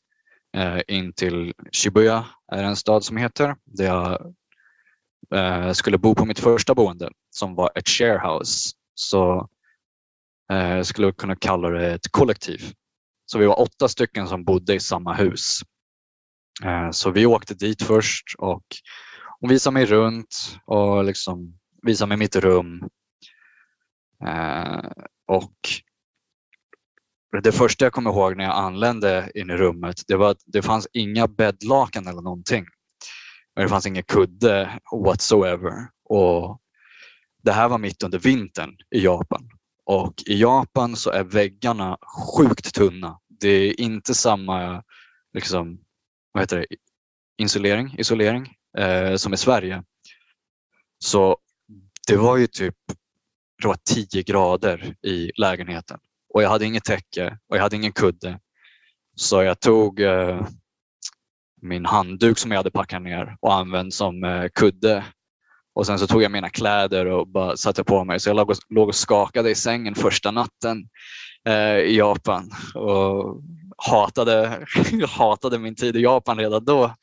eh, 0.57 0.81
in 0.89 1.13
till 1.13 1.55
Shibuya, 1.73 2.27
är 2.53 2.65
en 2.65 2.77
stad 2.77 3.05
som 3.05 3.17
heter, 3.17 3.57
där 3.65 3.85
jag 3.85 4.35
eh, 5.35 5.73
skulle 5.73 5.99
bo 5.99 6.15
på 6.15 6.25
mitt 6.25 6.39
första 6.39 6.75
boende 6.75 7.11
som 7.31 7.55
var 7.55 7.71
ett 7.75 7.89
sharehouse. 7.89 8.71
Så 8.95 9.49
eh, 10.53 10.77
jag 10.77 10.87
skulle 10.87 11.13
kunna 11.13 11.37
kalla 11.37 11.69
det 11.69 11.93
ett 11.93 12.13
kollektiv. 12.13 12.73
Så 13.27 13.39
vi 13.39 13.47
var 13.47 13.61
åtta 13.61 13.89
stycken 13.89 14.29
som 14.29 14.45
bodde 14.45 14.75
i 14.75 14.81
samma 14.81 15.15
hus. 15.15 15.61
Eh, 16.65 16.91
så 16.91 17.11
vi 17.11 17.27
åkte 17.27 17.55
dit 17.55 17.83
först 17.83 18.35
och 18.39 18.65
hon 19.41 19.51
visade 19.51 19.75
mig 19.75 19.87
runt 19.87 20.59
och 20.67 21.05
liksom 21.05 21.59
visade 21.83 22.09
mig 22.09 22.17
mitt 22.17 22.37
rum. 22.37 22.89
Eh, 24.27 24.91
och 25.27 25.57
det 27.41 27.53
första 27.53 27.85
jag 27.85 27.93
kommer 27.93 28.11
ihåg 28.11 28.37
när 28.37 28.45
jag 28.45 28.55
anlände 28.55 29.31
in 29.35 29.51
i 29.51 29.57
rummet, 29.57 30.03
det 30.07 30.17
var 30.17 30.31
att 30.31 30.43
det 30.47 30.63
fanns 30.63 30.89
inga 30.93 31.29
bäddlakan 31.29 32.07
eller 32.07 32.23
någonting. 32.23 32.67
det 33.57 33.69
fanns 33.69 33.87
ingen 33.87 34.03
kudde 34.03 34.81
whatsoever. 35.05 35.89
Och 36.05 36.61
det 37.43 37.53
här 37.53 37.69
var 37.69 37.79
mitt 37.79 38.03
under 38.03 38.19
vintern 38.19 38.77
i 38.95 39.05
Japan. 39.05 39.49
Och 39.85 40.23
i 40.27 40.41
Japan 40.41 40.97
så 40.97 41.11
är 41.11 41.25
väggarna 41.25 41.99
sjukt 42.37 42.75
tunna. 42.75 43.19
Det 43.41 43.49
är 43.49 43.81
inte 43.81 44.15
samma 44.15 44.83
liksom, 45.35 45.79
vad 46.33 46.43
heter 46.43 46.57
det, 46.59 46.67
insulering, 47.39 47.95
isolering 47.99 48.55
eh, 48.79 49.15
som 49.17 49.35
i 49.35 49.37
Sverige. 49.37 49.83
Så 50.99 51.37
det 52.09 52.17
var 52.17 52.37
ju 52.37 52.47
typ 52.47 52.77
det 53.63 53.69
var 53.69 53.79
10 53.85 54.23
grader 54.23 54.97
i 55.03 55.31
lägenheten 55.37 55.99
och 56.35 56.43
jag 56.43 56.49
hade 56.49 56.67
inget 56.67 56.85
täcke 56.85 57.39
och 57.49 57.57
jag 57.57 57.63
hade 57.63 57.77
ingen 57.77 57.93
kudde. 57.93 58.39
Så 59.17 59.43
jag 59.43 59.61
tog 59.61 60.01
eh, 60.01 60.47
min 61.63 61.87
handduk 61.87 62.39
som 62.39 62.51
jag 62.51 62.59
hade 62.59 62.71
packat 62.71 63.03
ner 63.03 63.37
och 63.41 63.55
använt 63.55 63.95
som 63.95 64.25
eh, 64.25 64.49
kudde. 64.55 65.05
Och 65.75 65.87
sen 65.87 65.99
så 65.99 66.07
tog 66.07 66.23
jag 66.23 66.33
mina 66.33 66.51
kläder 66.51 67.07
och 67.07 67.29
bara 67.29 67.57
satte 67.57 67.85
på 67.85 68.05
mig. 68.05 68.21
Så 68.21 68.29
jag 68.29 68.37
låg 68.37 68.51
och, 68.51 68.57
låg 68.69 68.89
och 68.89 68.95
skakade 68.95 69.51
i 69.51 69.55
sängen 69.55 69.95
första 69.95 70.31
natten 70.31 70.89
eh, 71.49 71.79
i 71.79 71.97
Japan 71.97 72.51
och 72.75 73.43
hatade, 73.77 74.67
hatade 75.09 75.59
min 75.59 75.75
tid 75.75 75.97
i 75.97 76.01
Japan 76.01 76.39
redan 76.39 76.65
då. 76.65 76.95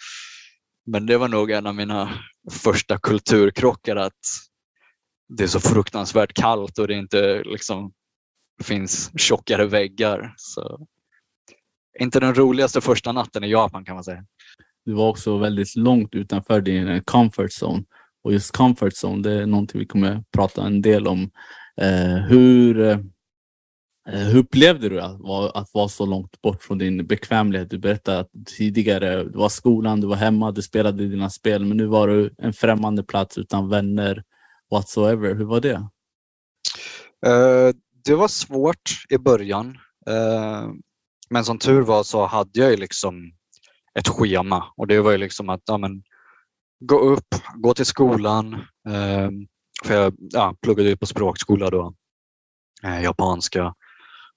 Men 0.86 1.06
det 1.06 1.18
var 1.18 1.28
nog 1.28 1.52
en 1.52 1.68
av 1.68 1.76
mina 1.76 2.10
första 2.52 2.98
kulturkrockar 2.98 3.96
att 3.96 4.20
det 5.38 5.44
är 5.44 5.48
så 5.48 5.60
fruktansvärt 5.60 6.34
kallt 6.34 6.80
och 6.80 6.88
det 6.88 6.94
är 6.94 7.00
inte 7.00 7.44
liksom 7.44 7.92
finns 8.60 9.12
tjockare 9.18 9.66
väggar. 9.66 10.34
Så 10.38 10.88
inte 12.00 12.20
den 12.20 12.36
roligaste 12.36 12.82
första 12.82 13.12
natten 13.12 13.44
i 13.44 13.52
Japan 13.52 13.86
kan 13.86 13.96
man 13.96 14.04
säga. 14.04 14.26
Du 14.86 14.94
var 14.94 15.08
också 15.08 15.38
väldigt 15.38 15.76
långt 15.76 16.16
utanför 16.16 16.62
din 16.62 17.04
comfort 17.04 17.52
zone. 17.62 17.84
Och 18.24 18.34
just 18.34 18.52
comfort 18.52 18.94
zone, 19.04 19.22
det 19.22 19.32
är 19.32 19.46
någonting 19.46 19.80
vi 19.80 19.86
kommer 19.86 20.24
prata 20.32 20.66
en 20.66 20.82
del 20.82 21.08
om. 21.08 21.32
Eh, 21.82 22.16
hur, 22.16 22.80
eh, 22.82 22.98
hur 24.06 24.40
upplevde 24.40 24.90
du 24.90 25.02
att, 25.02 25.22
att 25.56 25.70
vara 25.74 25.88
så 25.88 26.06
långt 26.06 26.42
bort 26.42 26.64
från 26.64 26.78
din 26.78 27.08
bekvämlighet? 27.08 27.70
Du 27.70 27.78
berättade 27.78 28.20
att 28.20 28.30
tidigare 28.58 29.24
det 29.24 29.38
var 29.38 29.50
skolan, 29.50 30.02
du 30.02 30.08
var 30.08 30.16
hemma, 30.16 30.52
du 30.52 30.62
spelade 30.62 31.08
dina 31.08 31.30
spel, 31.30 31.66
men 31.66 31.78
nu 31.78 31.86
var 31.86 32.08
du 32.08 32.34
en 32.38 32.54
främmande 32.54 33.04
plats 33.04 33.38
utan 33.38 33.70
vänner 33.70 34.24
whatsoever. 34.72 35.36
Hur 35.36 35.46
var 35.46 35.62
det? 35.62 35.90
Uh, 37.28 37.74
det 38.06 38.16
var 38.16 38.28
svårt 38.28 39.06
i 39.10 39.18
början. 39.18 39.78
Eh, 40.08 40.70
men 41.30 41.46
som 41.46 41.60
tur 41.60 41.82
var 41.82 42.04
så 42.04 42.26
hade 42.26 42.60
jag 42.60 42.72
ju 42.72 42.78
liksom 42.78 43.32
ett 44.00 44.08
schema 44.08 44.66
och 44.78 44.88
det 44.88 45.02
var 45.02 45.12
ju 45.12 45.18
liksom 45.18 45.50
att 45.50 45.62
ja, 45.66 45.78
men, 45.78 46.04
gå 46.80 47.00
upp, 47.00 47.36
gå 47.56 47.74
till 47.74 47.86
skolan. 47.86 48.54
Eh, 48.90 49.30
för 49.86 49.94
jag 49.94 50.14
ja, 50.20 50.56
pluggade 50.62 50.90
ju 50.90 50.98
på 50.98 51.06
språkskola 51.06 51.70
då, 51.70 51.94
eh, 52.84 53.04
japanska. 53.04 53.74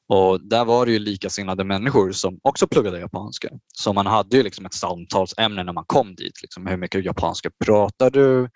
Och 0.08 0.48
där 0.48 0.64
var 0.64 0.86
det 0.86 0.92
ju 0.92 0.98
likasinnade 0.98 1.64
människor 1.64 2.12
som 2.12 2.38
också 2.42 2.66
pluggade 2.66 3.00
japanska. 3.00 3.48
Så 3.74 3.92
man 3.92 4.06
hade 4.06 4.36
ju 4.36 4.42
liksom 4.42 4.66
ett 4.66 4.74
samtalsämne 4.74 5.62
när 5.62 5.72
man 5.72 5.84
kom 5.86 6.14
dit. 6.14 6.42
Liksom, 6.42 6.66
hur 6.66 6.76
mycket 6.76 7.04
japanska 7.04 7.50
pratar 7.64 8.10
du? 8.10 8.48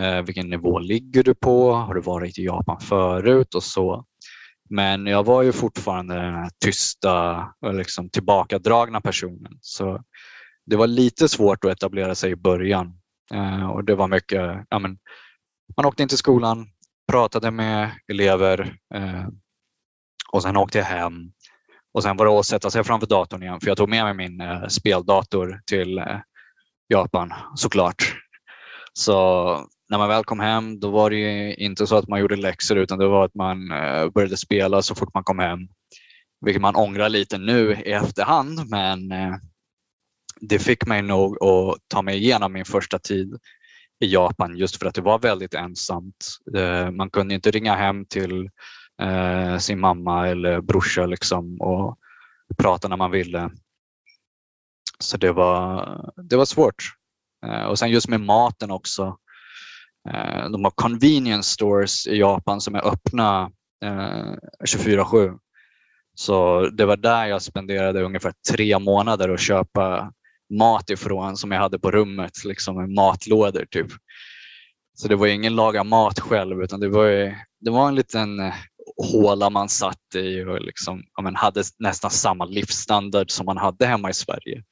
Eh, 0.00 0.22
vilken 0.22 0.50
nivå 0.50 0.78
ligger 0.78 1.22
du 1.22 1.34
på? 1.34 1.72
Har 1.72 1.94
du 1.94 2.00
varit 2.00 2.38
i 2.38 2.44
Japan 2.44 2.80
förut 2.80 3.54
och 3.54 3.62
så? 3.62 4.04
Men 4.72 5.06
jag 5.06 5.24
var 5.24 5.42
ju 5.42 5.52
fortfarande 5.52 6.14
den 6.14 6.34
här 6.34 6.50
tysta 6.64 7.44
och 7.60 7.74
liksom 7.74 8.10
tillbakadragna 8.10 9.00
personen. 9.00 9.58
Så 9.60 10.02
det 10.66 10.76
var 10.76 10.86
lite 10.86 11.28
svårt 11.28 11.64
att 11.64 11.70
etablera 11.70 12.14
sig 12.14 12.30
i 12.30 12.36
början. 12.36 12.98
Eh, 13.34 13.70
och 13.70 13.84
det 13.84 13.94
var 13.94 14.08
mycket, 14.08 14.66
ja, 14.70 14.78
men, 14.78 14.98
man 15.76 15.86
åkte 15.86 16.02
in 16.02 16.08
till 16.08 16.18
skolan, 16.18 16.66
pratade 17.12 17.50
med 17.50 17.90
elever 18.08 18.76
eh, 18.94 19.28
och 20.32 20.42
sen 20.42 20.56
åkte 20.56 20.78
jag 20.78 20.84
hem. 20.84 21.32
Och 21.94 22.02
sen 22.02 22.16
var 22.16 22.26
det 22.26 22.32
att 22.32 22.46
sätta 22.46 22.70
sig 22.70 22.84
framför 22.84 23.06
datorn 23.06 23.42
igen 23.42 23.60
för 23.60 23.68
jag 23.68 23.76
tog 23.76 23.88
med 23.88 24.04
mig 24.04 24.14
min 24.14 24.40
eh, 24.40 24.66
speldator 24.68 25.60
till 25.66 25.98
eh, 25.98 26.18
Japan 26.88 27.32
såklart. 27.54 28.16
Så 28.92 29.66
när 29.92 29.98
man 29.98 30.08
väl 30.08 30.24
kom 30.24 30.40
hem 30.40 30.80
då 30.80 30.90
var 30.90 31.10
det 31.10 31.54
inte 31.54 31.86
så 31.86 31.96
att 31.96 32.08
man 32.08 32.20
gjorde 32.20 32.36
läxor 32.36 32.78
utan 32.78 32.98
det 32.98 33.08
var 33.08 33.24
att 33.24 33.34
man 33.34 33.72
eh, 33.72 34.08
började 34.08 34.36
spela 34.36 34.82
så 34.82 34.94
fort 34.94 35.14
man 35.14 35.24
kom 35.24 35.38
hem. 35.38 35.58
Vilket 36.40 36.62
man 36.62 36.76
ångrar 36.76 37.08
lite 37.08 37.38
nu 37.38 37.72
i 37.72 37.92
efterhand 37.92 38.70
men 38.70 39.12
eh, 39.12 39.34
det 40.40 40.58
fick 40.58 40.86
mig 40.86 41.02
nog 41.02 41.44
att 41.44 41.78
ta 41.88 42.02
mig 42.02 42.16
igenom 42.16 42.52
min 42.52 42.64
första 42.64 42.98
tid 42.98 43.38
i 44.00 44.06
Japan 44.12 44.56
just 44.56 44.76
för 44.76 44.86
att 44.86 44.94
det 44.94 45.00
var 45.00 45.18
väldigt 45.18 45.54
ensamt. 45.54 46.26
Eh, 46.56 46.90
man 46.90 47.10
kunde 47.10 47.34
inte 47.34 47.50
ringa 47.50 47.74
hem 47.74 48.04
till 48.04 48.50
sin 49.58 49.80
mamma 49.80 50.28
eller 50.28 50.60
brorsa 50.60 51.06
liksom 51.06 51.60
och 51.60 51.98
prata 52.58 52.88
när 52.88 52.96
man 52.96 53.10
ville. 53.10 53.50
Så 54.98 55.16
det 55.16 55.32
var, 55.32 56.12
det 56.16 56.36
var 56.36 56.44
svårt. 56.44 56.84
Och 57.68 57.78
sen 57.78 57.90
just 57.90 58.08
med 58.08 58.20
maten 58.20 58.70
också. 58.70 59.18
Eh, 60.10 60.50
de 60.50 60.64
har 60.64 60.70
convenience 60.70 61.50
stores 61.50 62.06
i 62.06 62.18
Japan 62.18 62.60
som 62.60 62.74
är 62.74 62.86
öppna 62.86 63.50
eh, 63.84 64.34
24-7. 64.64 65.38
Så 66.14 66.66
det 66.68 66.84
var 66.84 66.96
där 66.96 67.26
jag 67.26 67.42
spenderade 67.42 68.02
ungefär 68.02 68.32
tre 68.52 68.78
månader 68.78 69.28
att 69.28 69.40
köpa 69.40 70.12
mat 70.58 70.90
ifrån 70.90 71.36
som 71.36 71.52
jag 71.52 71.60
hade 71.60 71.78
på 71.78 71.90
rummet, 71.90 72.44
liksom 72.44 72.94
matlådor 72.94 73.66
typ. 73.70 73.86
Så 74.94 75.08
det 75.08 75.16
var 75.16 75.26
ingen 75.26 75.54
laga 75.54 75.84
mat 75.84 76.20
själv 76.20 76.62
utan 76.62 76.80
det 76.80 76.88
var, 76.88 77.08
det 77.60 77.70
var 77.70 77.88
en 77.88 77.94
liten 77.94 78.40
eh, 78.40 78.54
håla 79.12 79.50
man 79.50 79.68
satt 79.68 80.14
i 80.14 80.44
och 80.44 80.60
liksom, 80.60 81.02
ja, 81.16 81.22
men 81.22 81.36
hade 81.36 81.62
nästan 81.78 82.10
samma 82.10 82.44
livsstandard 82.44 83.30
som 83.30 83.46
man 83.46 83.56
hade 83.56 83.86
hemma 83.86 84.10
i 84.10 84.14
Sverige. 84.14 84.62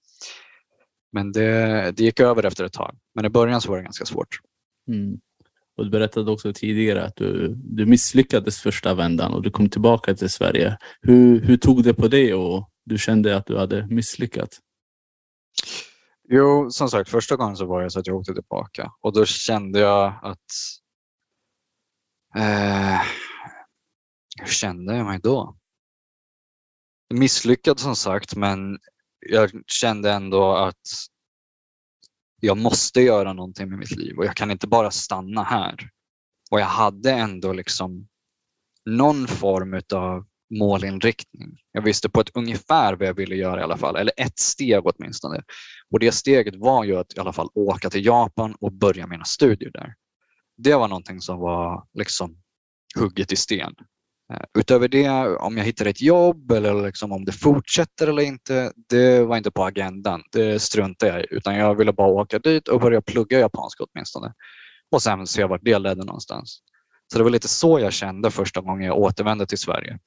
Men 1.13 1.33
det, 1.33 1.93
det 1.97 2.05
gick 2.05 2.21
över 2.21 2.43
efter 2.43 2.65
ett 2.65 2.73
tag. 2.73 2.97
Men 3.15 3.25
i 3.25 3.29
början 3.29 3.61
så 3.61 3.71
var 3.71 3.77
det 3.77 3.83
ganska 3.83 4.05
svårt. 4.05 4.39
Mm. 4.89 5.21
Och 5.77 5.85
du 5.85 5.91
berättade 5.91 6.31
också 6.31 6.53
tidigare 6.53 7.05
att 7.05 7.17
du, 7.17 7.55
du 7.55 7.87
misslyckades 7.87 8.61
första 8.61 8.95
vändan 8.95 9.35
och 9.35 9.43
du 9.43 9.51
kom 9.51 9.71
tillbaka 9.71 10.15
till 10.15 10.31
Sverige. 10.31 10.79
Hur, 11.01 11.41
hur 11.41 11.57
tog 11.57 11.85
det 11.85 11.95
på 11.95 12.09
det 12.09 12.35
och 12.35 12.71
du 12.85 12.99
kände 12.99 13.37
att 13.37 13.47
du 13.47 13.59
hade 13.59 13.87
misslyckats? 13.87 14.61
Jo, 16.29 16.71
som 16.71 16.89
sagt, 16.89 17.11
första 17.11 17.37
gången 17.37 17.57
så 17.57 17.67
var 17.67 17.83
det 17.83 17.91
så 17.91 18.01
att 18.01 18.07
jag 18.07 18.17
åkte 18.17 18.35
tillbaka 18.35 18.93
och 19.01 19.13
då 19.13 19.25
kände 19.25 19.79
jag 19.81 20.21
att... 20.23 20.39
Eh, 22.37 23.01
hur 24.41 24.47
kände 24.47 24.97
jag 24.97 25.07
mig 25.07 25.21
då? 25.23 25.57
Misslyckad 27.15 27.81
som 27.81 27.97
sagt, 27.97 28.37
men 28.37 28.79
jag 29.21 29.51
kände 29.67 30.13
ändå 30.13 30.57
att 30.57 31.10
jag 32.41 32.59
måste 32.59 33.01
göra 33.01 33.33
någonting 33.33 33.69
med 33.69 33.79
mitt 33.79 33.97
liv 33.97 34.19
och 34.19 34.25
jag 34.25 34.37
kan 34.37 34.51
inte 34.51 34.67
bara 34.67 34.91
stanna 34.91 35.43
här. 35.43 35.91
Och 36.51 36.61
jag 36.61 36.67
hade 36.67 37.13
ändå 37.13 37.53
liksom 37.53 38.09
någon 38.85 39.27
form 39.27 39.81
av 39.95 40.27
målinriktning. 40.59 41.59
Jag 41.73 41.83
visste 41.83 42.09
på 42.09 42.21
ett 42.21 42.31
ungefär 42.37 42.97
vad 42.97 43.09
jag 43.09 43.15
ville 43.15 43.37
göra 43.37 43.61
i 43.61 43.63
alla 43.63 43.77
fall, 43.77 43.97
eller 43.97 44.13
ett 44.17 44.39
steg 44.39 44.81
åtminstone. 44.85 45.43
Och 45.91 46.01
det 46.01 46.13
steget 46.13 46.57
var 46.57 46.85
ju 46.85 46.97
att 46.97 47.17
i 47.17 47.21
alla 47.21 47.33
fall 47.33 47.49
åka 47.55 47.91
till 47.91 48.07
Japan 48.07 48.55
och 48.61 48.73
börja 48.73 49.07
mina 49.07 49.25
studier 49.25 49.71
där. 49.71 49.95
Det 50.57 50.75
var 50.75 50.89
någonting 50.89 51.21
som 51.21 51.39
var 51.39 51.87
liksom 51.93 52.37
hugget 52.99 53.33
i 53.33 53.37
sten. 53.37 53.75
Eh, 54.31 54.41
utöver 54.59 54.89
det, 54.89 55.37
om 55.37 55.57
jag 55.57 55.65
hittar 55.65 55.87
ett 55.87 56.03
jobb 56.03 56.53
eller 56.53 56.87
liksom 56.87 57.13
om 57.13 57.25
det 57.25 57.33
fortsätter 57.33 58.07
eller 58.07 58.23
inte, 58.23 58.73
det 58.89 59.25
var 59.25 59.37
inte 59.37 59.51
på 59.51 59.65
agendan. 59.65 60.23
Det 60.33 60.63
struntade 60.63 61.13
jag 61.13 61.21
i. 61.21 61.27
Utan 61.31 61.55
jag 61.55 61.75
ville 61.75 61.93
bara 61.93 62.09
åka 62.09 62.39
dit 62.39 62.69
och 62.69 62.81
börja 62.81 63.03
plugga 63.03 63.39
japanska 63.39 63.85
åtminstone. 63.85 64.35
Och 64.91 65.03
sen 65.03 65.27
se 65.27 65.45
vart 65.45 65.65
det 65.65 65.79
ledde 65.79 66.05
någonstans. 66.05 66.61
Så 67.13 67.19
det 67.19 67.25
var 67.25 67.31
lite 67.31 67.49
så 67.49 67.81
jag 67.81 67.93
kände 67.93 68.31
första 68.31 68.61
gången 68.61 68.87
jag 68.87 68.99
återvände 68.99 69.47
till 69.47 69.59
Sverige. 69.59 69.99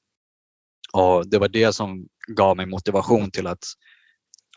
Och 0.92 1.28
Det 1.28 1.38
var 1.38 1.48
det 1.48 1.72
som 1.72 2.06
gav 2.36 2.56
mig 2.56 2.66
motivation 2.66 3.30
till 3.30 3.46
att 3.46 3.64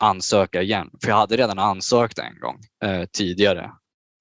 ansöka 0.00 0.62
igen. 0.62 0.90
För 1.02 1.08
jag 1.08 1.16
hade 1.16 1.36
redan 1.36 1.58
ansökt 1.58 2.18
en 2.18 2.40
gång 2.40 2.60
eh, 2.84 3.04
tidigare 3.04 3.70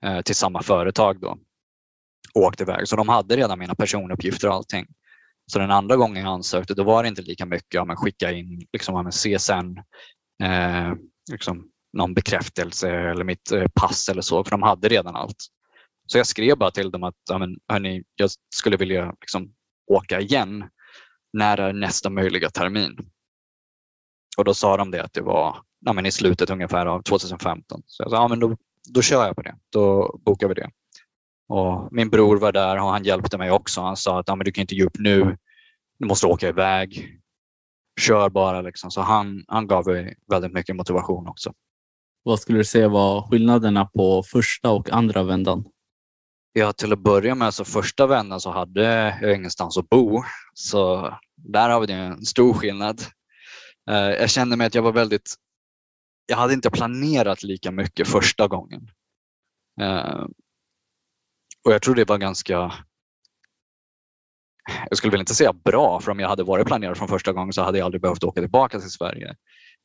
eh, 0.06 0.22
till 0.22 0.36
samma 0.36 0.62
företag 0.62 1.22
då 1.22 1.38
och 2.34 2.42
åkt 2.42 2.62
iväg. 2.62 2.88
Så 2.88 2.96
de 2.96 3.10
hade 3.10 3.36
redan 3.36 3.60
mina 3.60 3.75
personuppgifter 3.75 4.48
och 4.48 4.54
allting. 4.54 4.86
Så 5.51 5.60
den 5.60 5.72
andra 5.72 5.96
gången 5.96 6.24
jag 6.24 6.34
ansökte 6.34 6.74
då 6.74 6.84
var 6.84 7.04
det 7.04 7.10
inte 7.10 7.22
lika 7.22 7.46
mycket 7.46 7.82
om 7.82 7.89
att 7.89 8.00
skicka 8.00 8.32
in 8.32 8.68
liksom, 8.74 8.96
om 8.96 9.12
CSN, 9.12 9.77
eh, 10.44 10.94
liksom, 11.32 11.68
någon 11.94 12.13
bekräftelse 12.13 12.92
eller 12.92 13.24
mitt 13.24 13.51
eh, 13.51 13.68
pass 13.75 14.10
eller 14.10 14.22
så, 14.22 14.44
för 14.44 14.51
de 14.51 14.63
hade 14.63 14.89
redan 14.89 15.16
allt. 15.16 15.46
Så 16.08 16.18
jag 16.18 16.27
skrev 16.27 16.58
bara 16.58 16.72
till 16.72 16.92
dem 16.92 17.04
att 17.04 17.16
ja, 17.30 17.38
men, 17.38 17.58
hörni, 17.68 18.04
jag 18.16 18.30
skulle 18.56 18.77
vilja 18.77 19.13
liksom, 19.22 19.54
åka 19.92 20.20
igen. 20.20 20.70
När 21.34 21.58
är 21.58 21.74
nästa 21.74 22.10
möjliga 22.10 22.50
termin? 22.50 22.98
Och 24.38 24.46
då 24.46 24.54
sa 24.54 24.77
de 24.77 24.92
det 24.92 25.04
att 25.04 25.13
det 25.13 25.22
var 25.22 25.58
ja, 25.86 25.94
men 25.94 26.06
i 26.06 26.12
slutet 26.12 26.50
ungefär 26.50 26.86
av 26.86 27.01
2015. 27.01 27.82
Så 27.86 28.04
jag 28.04 28.12
sa, 28.12 28.16
ja 28.16 28.27
men 28.27 28.39
då, 28.39 28.58
då 28.89 29.01
kör 29.01 29.25
jag 29.25 29.36
på 29.36 29.42
det. 29.42 29.56
Då 29.72 30.18
bokar 30.25 30.48
vi 30.48 30.54
det. 30.54 30.70
Och 31.50 31.88
min 31.92 32.10
bror 32.10 32.38
var 32.38 32.51
där 32.51 32.77
och 32.77 32.89
han 32.89 33.04
hjälpte 33.04 33.38
mig 33.38 33.51
också. 33.51 33.82
Han 33.82 33.98
sa 33.98 34.20
att 34.20 34.27
ja, 34.27 34.36
men 34.36 34.46
du 34.46 34.51
kan 34.51 34.62
inte 34.62 34.75
ge 34.75 34.84
upp 34.84 35.00
nu. 35.00 35.38
Du 36.00 36.08
måste 36.08 36.27
åka 36.27 36.48
iväg. 36.48 37.20
Kör 38.00 38.30
bara. 38.30 38.62
Liksom. 38.62 38.92
Så 38.92 39.01
han, 39.01 39.44
han 39.48 39.68
gav 39.68 39.88
mig 39.88 40.16
väldigt 40.32 40.54
mycket 40.54 40.75
motivation 40.75 41.27
också. 41.27 41.54
Vad 42.24 42.39
skulle 42.39 42.58
du 42.58 42.63
säga 42.63 42.89
var 42.89 43.22
skillnaderna 43.22 43.86
på 43.86 44.24
första 44.24 44.72
och 44.72 44.89
andra 44.89 45.24
vändan? 45.24 45.66
Ja, 46.54 46.74
till 46.74 46.94
att 46.94 47.00
börja 47.00 47.36
med 47.36 47.54
så 47.54 47.66
första 47.66 48.08
vändan 48.08 48.39
så 48.39 48.51
hade 48.51 48.84
jag 49.22 49.36
ingenstans 49.36 49.77
att 49.77 49.89
bo. 49.89 50.24
Så 50.54 51.13
där 51.36 51.70
har 51.70 51.88
vi 51.88 51.94
en 51.94 52.25
stor 52.25 52.54
skillnad. 52.54 53.01
Eh, 53.89 53.96
jag 53.96 54.30
kände 54.30 54.56
mig 54.56 54.68
att 54.68 54.75
jag 54.75 54.82
var 54.82 54.92
väldigt... 54.92 55.36
Jag 56.25 56.38
hade 56.38 56.54
inte 56.54 56.70
planerat 56.70 57.44
lika 57.44 57.72
mycket 57.72 58.08
första 58.08 58.48
gången. 58.48 58.89
Och 61.67 61.74
jag 61.74 61.81
tror 61.81 61.95
det 61.95 62.09
var 62.09 62.17
ganska... 62.17 62.74
Jag 64.89 64.97
skulle 64.97 65.12
väl 65.12 65.19
inte 65.19 65.36
säga 65.36 65.53
bra, 65.53 66.00
för 66.00 66.12
om 66.12 66.19
jag 66.19 66.29
hade 66.29 66.43
varit 66.43 66.67
planerad 66.67 66.97
från 66.97 67.07
första 67.07 67.33
gången 67.33 67.53
så 67.53 67.62
hade 67.62 67.77
jag 67.77 67.86
aldrig 67.86 68.01
behövt 68.01 68.24
åka 68.24 68.41
tillbaka 68.41 68.79
till 68.79 68.89
Sverige. 68.89 69.36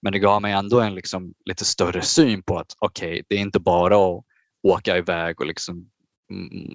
Men 0.03 0.13
det 0.13 0.19
gav 0.19 0.43
mig 0.43 0.53
ändå 0.53 0.81
en 0.81 0.95
liksom 0.95 1.35
lite 1.45 1.65
större 1.65 2.03
syn 2.03 2.43
på 2.43 2.59
att 2.59 2.77
okej, 2.79 3.11
okay, 3.11 3.23
det 3.29 3.35
är 3.35 3.39
inte 3.39 3.61
bara 3.61 3.97
att 3.97 4.25
åka 4.63 4.97
iväg 4.97 5.41
och 5.41 5.47
liksom 5.47 5.91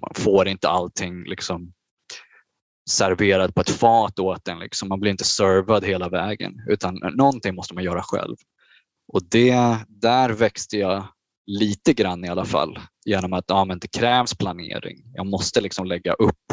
man 0.00 0.14
får 0.14 0.48
inte 0.48 0.68
allting 0.68 1.24
liksom 1.24 1.72
serverat 2.90 3.54
på 3.54 3.60
ett 3.60 3.70
fat 3.70 4.18
åt 4.18 4.48
en. 4.48 4.58
Liksom. 4.58 4.88
Man 4.88 5.00
blir 5.00 5.10
inte 5.10 5.24
servad 5.24 5.84
hela 5.84 6.08
vägen 6.08 6.64
utan 6.66 6.94
någonting 6.94 7.54
måste 7.54 7.74
man 7.74 7.84
göra 7.84 8.02
själv. 8.02 8.36
Och 9.12 9.22
det, 9.30 9.76
där 9.88 10.30
växte 10.30 10.76
jag 10.76 11.06
lite 11.48 11.92
grann 11.92 12.24
i 12.24 12.28
alla 12.28 12.44
fall 12.44 12.78
genom 13.04 13.32
att 13.32 13.44
ja, 13.48 13.64
men 13.64 13.78
det 13.78 13.88
krävs 13.88 14.38
planering. 14.38 15.02
Jag 15.14 15.26
måste 15.26 15.60
liksom 15.60 15.86
lägga 15.86 16.12
upp 16.12 16.52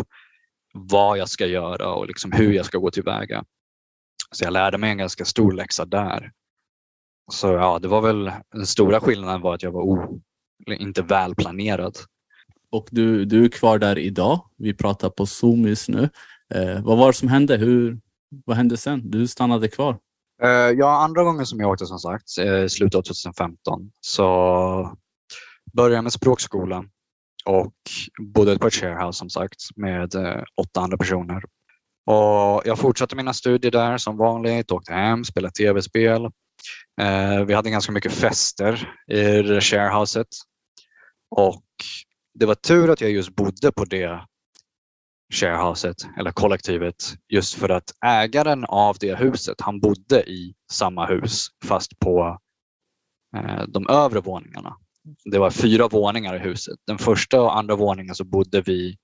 vad 0.74 1.18
jag 1.18 1.30
ska 1.30 1.46
göra 1.46 1.94
och 1.94 2.08
liksom 2.08 2.32
hur 2.32 2.54
jag 2.54 2.66
ska 2.66 2.78
gå 2.78 2.92
tillväga. 2.92 3.44
Så 4.32 4.44
jag 4.44 4.54
lärde 4.54 4.78
mig 4.78 4.92
en 4.92 4.98
ganska 4.98 5.26
stor 5.26 5.52
läxa 5.52 5.86
där. 5.86 6.32
Så 7.32 7.48
ja, 7.48 7.80
det 7.80 7.88
var 7.88 8.02
väl 8.02 8.32
den 8.52 8.66
stora 8.66 9.00
skillnaden 9.00 9.42
var 9.42 9.56
att 9.56 9.64
jag 9.64 9.72
var 9.72 9.82
o, 9.82 10.22
inte 10.68 11.02
välplanerad. 11.02 11.98
Och 12.72 12.88
du, 12.92 13.26
du 13.26 13.46
är 13.46 13.50
kvar 13.50 13.80
där 13.80 13.98
idag. 13.98 14.50
Vi 14.58 14.74
pratar 14.74 15.10
på 15.10 15.26
Zoom 15.26 15.68
just 15.68 15.90
nu. 15.90 16.10
Eh, 16.54 16.84
vad 16.84 16.98
var 16.98 17.08
det 17.08 17.14
som 17.14 17.28
hände? 17.28 17.58
Hur, 17.58 18.00
vad 18.46 18.58
hände 18.58 18.78
sen? 18.78 19.12
Du 19.12 19.28
stannade 19.28 19.68
kvar. 19.68 20.00
Eh, 20.44 20.50
ja, 20.50 21.04
andra 21.04 21.24
gången 21.24 21.46
som 21.46 21.60
jag 21.60 21.70
åkte 21.70 21.86
som 21.86 22.00
sagt, 22.00 22.38
eh, 22.40 22.64
i 22.64 22.70
slutet 22.70 22.96
av 22.96 23.02
2015, 23.02 23.92
så 24.02 24.98
började 25.74 25.96
jag 25.96 26.04
med 26.04 26.14
språkskola 26.14 26.86
och 27.46 27.74
bodde 28.34 28.60
på 28.60 28.68
ett 28.68 28.74
sharehouse 28.74 29.18
som 29.18 29.30
sagt 29.30 29.60
med 29.76 30.16
eh, 30.16 30.44
åtta 30.62 30.80
andra 30.82 30.98
personer. 30.98 31.44
Och 32.06 32.62
jag 32.66 32.80
fortsatte 32.80 33.16
mina 33.16 33.34
studier 33.34 33.72
där 33.72 33.98
som 33.98 34.18
vanligt, 34.18 34.72
åkte 34.72 34.94
hem, 34.94 35.24
spelade 35.24 35.54
tv-spel. 35.54 36.30
Vi 37.48 37.54
hade 37.54 37.70
ganska 37.70 37.92
mycket 37.92 38.12
fester 38.12 38.94
i 39.12 39.62
sharehouset 39.62 40.28
och 41.30 41.64
det 42.34 42.46
var 42.46 42.56
tur 42.56 42.90
att 42.90 43.02
jag 43.02 43.12
just 43.12 43.36
bodde 43.36 43.72
på 43.72 43.86
det 43.86 44.20
sharehouset 45.34 45.96
eller 46.20 46.32
kollektivet 46.32 47.16
just 47.28 47.54
för 47.54 47.70
att 47.70 47.92
ägaren 48.06 48.66
av 48.66 48.98
det 49.00 49.16
huset, 49.16 49.62
han 49.62 49.80
bodde 49.80 50.30
i 50.30 50.56
samma 50.72 51.06
hus 51.06 51.48
fast 51.66 52.00
på 52.00 52.40
eh, 53.38 53.64
de 53.68 53.90
övre 53.90 54.20
våningarna. 54.20 54.78
Det 55.32 55.40
var 55.40 55.52
fyra 55.52 55.88
våningar 55.88 56.36
i 56.36 56.40
huset. 56.40 56.80
Den 56.88 56.98
första 56.98 57.42
och 57.42 57.58
andra 57.58 57.76
våningen 57.76 58.16
så 58.16 58.24
bodde 58.24 58.62
vi 58.62 58.98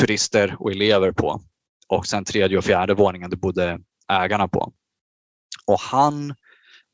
turister 0.00 0.56
och 0.58 0.70
elever 0.70 1.12
på 1.12 1.40
och 1.88 2.06
sen 2.06 2.24
tredje 2.24 2.58
och 2.58 2.64
fjärde 2.64 2.94
våningen 2.94 3.30
det 3.30 3.36
bodde 3.36 3.80
ägarna 4.08 4.48
på. 4.48 4.72
Och 5.66 5.80
han 5.80 6.34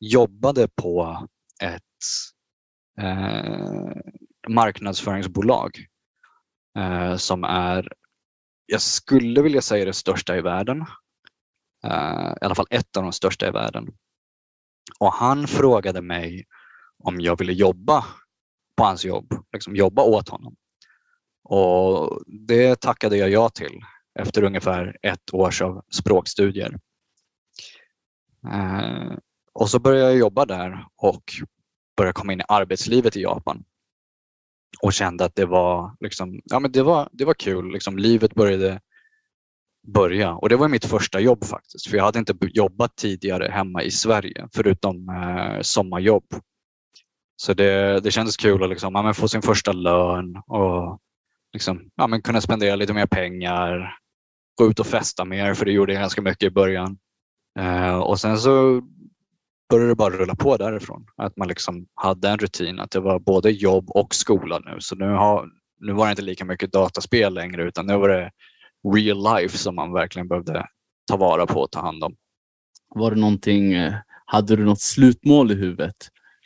jobbade 0.01 0.69
på 0.69 1.27
ett 1.63 1.83
eh, 3.01 3.97
marknadsföringsbolag 4.49 5.71
eh, 6.79 7.17
som 7.17 7.45
är, 7.45 7.89
jag 8.67 8.81
skulle 8.81 9.43
vilja 9.43 9.63
säga 9.63 9.85
det 9.85 9.93
största 9.93 10.37
i 10.37 10.41
världen. 10.41 10.81
Uh, 11.87 12.33
I 12.41 12.45
alla 12.45 12.55
fall 12.55 12.67
ett 12.71 12.97
av 12.97 13.03
de 13.03 13.13
största 13.13 13.49
i 13.49 13.51
världen. 13.51 13.89
Och 15.01 15.13
han 15.13 15.47
frågade 15.47 16.03
mig 16.03 16.45
om 16.99 17.21
jag 17.21 17.39
ville 17.39 17.53
jobba 17.53 18.05
på 18.77 18.85
hans 18.85 19.05
jobb, 19.05 19.45
liksom 19.53 19.77
jobba 19.77 20.03
åt 20.03 20.29
honom. 20.29 20.57
Och 21.45 22.23
det 22.27 22.81
tackade 22.81 23.17
jag 23.17 23.31
ja 23.31 23.49
till 23.49 23.81
efter 24.19 24.43
ungefär 24.43 24.97
ett 25.03 25.35
års 25.35 25.63
av 25.63 25.85
språkstudier. 25.91 26.79
Uh, 28.47 29.17
och 29.53 29.71
så 29.71 29.79
började 29.79 30.11
jag 30.11 30.19
jobba 30.19 30.45
där 30.45 30.87
och 30.97 31.23
började 31.97 32.13
komma 32.13 32.33
in 32.33 32.41
i 32.41 32.45
arbetslivet 32.49 33.17
i 33.17 33.23
Japan 33.23 33.65
och 34.83 34.93
kände 34.93 35.25
att 35.25 35.35
det 35.35 35.47
var, 35.47 35.97
liksom, 36.01 36.41
ja, 36.45 36.59
men 36.59 36.73
det 36.73 36.83
var, 36.83 37.09
det 37.13 37.25
var 37.25 37.35
kul. 37.35 37.73
Liksom, 37.73 37.99
livet 37.99 38.35
började 38.35 38.81
börja 39.87 40.33
och 40.33 40.49
det 40.49 40.57
var 40.57 40.69
mitt 40.69 40.85
första 40.85 41.21
jobb 41.21 41.45
faktiskt. 41.45 41.87
För 41.87 41.97
jag 41.97 42.05
hade 42.05 42.19
inte 42.19 42.35
jobbat 42.41 42.97
tidigare 42.97 43.51
hemma 43.53 43.83
i 43.83 43.91
Sverige 43.91 44.49
förutom 44.55 45.09
eh, 45.09 45.61
sommarjobb. 45.61 46.25
Så 47.37 47.55
det, 47.55 48.01
det 48.01 48.11
kändes 48.11 48.37
kul 48.37 48.63
att 48.63 48.71
liksom, 48.71 48.95
ja, 48.95 49.15
få 49.15 49.29
sin 49.29 49.43
första 49.43 49.73
lön 49.73 50.37
och 50.47 50.99
liksom, 51.53 51.91
ja, 51.95 52.07
men 52.07 52.23
kunna 52.23 52.41
spendera 52.41 52.77
lite 52.77 52.93
mer 52.93 53.07
pengar. 53.07 53.97
Gå 54.55 54.67
ut 54.71 54.81
och 54.81 54.87
festa 54.87 55.25
mer 55.25 55.55
för 55.55 55.65
det 55.65 55.73
gjorde 55.73 55.93
jag 55.93 56.01
ganska 56.01 56.23
mycket 56.23 56.43
i 56.43 56.51
början. 56.51 56.99
Eh, 57.59 57.99
och 57.99 58.21
sen 58.21 58.39
så 58.39 58.83
började 59.75 59.91
det 59.91 59.97
bara 59.97 60.17
rulla 60.17 60.35
på 60.35 60.57
därifrån. 60.57 61.07
Att 61.17 61.37
man 61.37 61.49
liksom 61.49 61.87
hade 61.95 62.29
en 62.29 62.39
rutin 62.39 62.81
att 62.81 62.91
det 62.91 63.01
var 63.01 63.19
både 63.19 63.51
jobb 63.51 63.91
och 63.91 64.15
skola 64.15 64.59
nu. 64.59 64.77
Så 64.79 64.97
nu, 64.97 65.05
har, 65.05 65.49
nu 65.81 65.93
var 65.93 66.07
det 66.07 66.11
inte 66.11 66.23
lika 66.23 66.45
mycket 66.45 66.73
dataspel 66.73 67.35
längre 67.35 67.63
utan 67.63 67.87
nu 67.87 67.97
var 67.97 68.09
det 68.09 68.31
real 68.95 69.37
life 69.37 69.59
som 69.59 69.75
man 69.75 69.93
verkligen 69.93 70.29
behövde 70.29 70.67
ta 71.07 71.17
vara 71.17 71.47
på 71.47 71.61
och 71.61 71.71
ta 71.71 71.81
hand 71.81 72.05
om. 72.05 72.17
Var 72.95 73.11
det 73.11 73.21
någonting, 73.21 73.73
eh, 73.73 73.95
hade 74.27 74.57
du 74.57 74.65
något 74.65 74.81
slutmål 74.81 75.53
i 75.53 75.55
huvudet? 75.55 75.97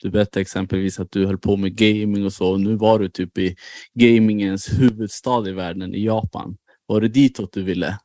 Du 0.02 0.10
berättade 0.10 0.40
exempelvis 0.40 1.00
att 1.00 1.12
du 1.12 1.26
höll 1.26 1.38
på 1.38 1.56
med 1.56 1.76
gaming 1.76 2.24
och 2.24 2.32
så. 2.32 2.52
Och 2.52 2.60
nu 2.60 2.76
var 2.76 2.98
du 2.98 3.08
typ 3.08 3.38
i 3.38 3.56
gamingens 3.94 4.68
huvudstad 4.80 5.48
i 5.48 5.52
världen, 5.52 5.94
i 5.94 6.04
Japan. 6.04 6.56
Var 6.86 7.00
det 7.00 7.08
ditåt 7.08 7.52
du 7.52 7.62
ville? 7.62 7.98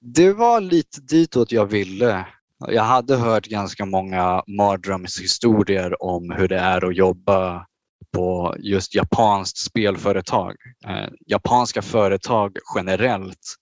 Det 0.00 0.32
var 0.32 0.60
lite 0.60 1.00
ditåt 1.00 1.52
jag 1.52 1.66
ville. 1.66 2.26
Jag 2.66 2.82
hade 2.82 3.16
hört 3.16 3.46
ganska 3.46 3.84
många 3.84 4.42
mardrömshistorier 4.46 6.02
om 6.02 6.30
hur 6.30 6.48
det 6.48 6.58
är 6.58 6.84
att 6.84 6.96
jobba 6.96 7.66
på 8.12 8.56
just 8.58 8.94
japanskt 8.94 9.58
spelföretag. 9.58 10.56
Eh, 10.86 11.08
japanska 11.26 11.82
företag 11.82 12.56
generellt, 12.76 13.54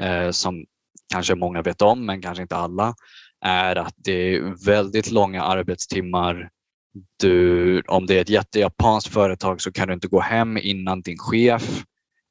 eh, 0.00 0.30
som 0.30 0.64
kanske 1.12 1.34
många 1.34 1.62
vet 1.62 1.82
om 1.82 2.06
men 2.06 2.22
kanske 2.22 2.42
inte 2.42 2.56
alla, 2.56 2.94
är 3.44 3.76
att 3.76 3.94
det 3.96 4.12
är 4.12 4.66
väldigt 4.66 5.10
långa 5.10 5.42
arbetstimmar. 5.42 6.50
Du, 7.20 7.80
om 7.80 8.06
det 8.06 8.16
är 8.16 8.20
ett 8.20 8.28
jättejapanskt 8.28 9.12
företag 9.12 9.60
så 9.60 9.72
kan 9.72 9.88
du 9.88 9.94
inte 9.94 10.08
gå 10.08 10.20
hem 10.20 10.56
innan 10.56 11.00
din 11.00 11.18
chef 11.18 11.84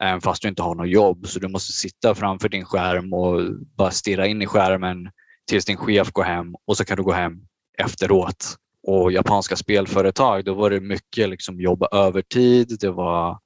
även 0.04 0.22
fast 0.22 0.42
du 0.42 0.48
inte 0.48 0.62
har 0.62 0.76
något 0.76 0.90
jobb. 0.90 1.28
Så 1.28 1.40
du 1.40 1.48
måste 1.48 1.74
sitta 1.74 2.16
framför 2.16 2.50
din 2.50 2.66
skärm 2.66 3.14
och 3.14 3.42
bara 3.78 3.92
stirra 3.92 4.28
in 4.28 4.42
i 4.42 4.46
skärmen 4.46 5.10
tills 5.48 5.66
din 5.66 5.78
chef 5.78 6.12
går 6.12 6.24
hem 6.24 6.56
och 6.68 6.78
så 6.78 6.86
kan 6.86 6.98
du 6.98 7.04
gå 7.04 7.12
hem 7.12 7.34
efteråt. 7.78 8.56
Och 8.84 9.12
japanska 9.12 9.56
spelföretag, 9.56 10.46
då 10.46 10.54
var 10.54 10.70
det 10.70 10.80
mycket 10.80 11.30
liksom 11.30 11.62
jobba 11.62 11.88
övertid. 11.92 12.78
Det 12.80 12.92
var 12.92 13.40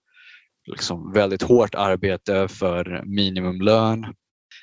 liksom 0.65 1.11
väldigt 1.13 1.41
hårt 1.41 1.75
arbete 1.75 2.47
för 2.47 3.03
minimumlön. 3.05 4.05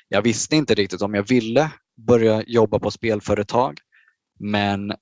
Jag 0.07 0.21
visste 0.21 0.55
inte 0.55 0.75
riktigt 0.75 1.01
om 1.01 1.13
jag 1.13 1.27
ville 1.27 1.71
börja 2.07 2.43
jobba 2.47 2.79
på 2.79 2.91
spelföretag. 2.91 3.77
Men 4.39 4.93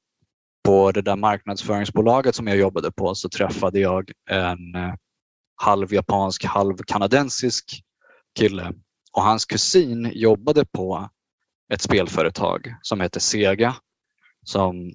på 0.63 0.91
det 0.91 1.01
där 1.01 1.15
marknadsföringsbolaget 1.15 2.35
som 2.35 2.47
jag 2.47 2.57
jobbade 2.57 2.91
på 2.91 3.15
så 3.15 3.29
träffade 3.29 3.79
jag 3.79 4.11
en 4.29 4.75
eh, 4.75 4.93
halv 5.55 5.93
japansk, 5.93 6.45
halv 6.45 6.77
kanadensisk 6.77 7.83
kille 8.39 8.73
och 9.11 9.23
hans 9.23 9.45
kusin 9.45 10.11
jobbade 10.13 10.65
på 10.65 11.09
ett 11.73 11.81
spelföretag 11.81 12.75
som 12.81 13.01
heter 13.01 13.19
Sega 13.19 13.75
som 14.45 14.93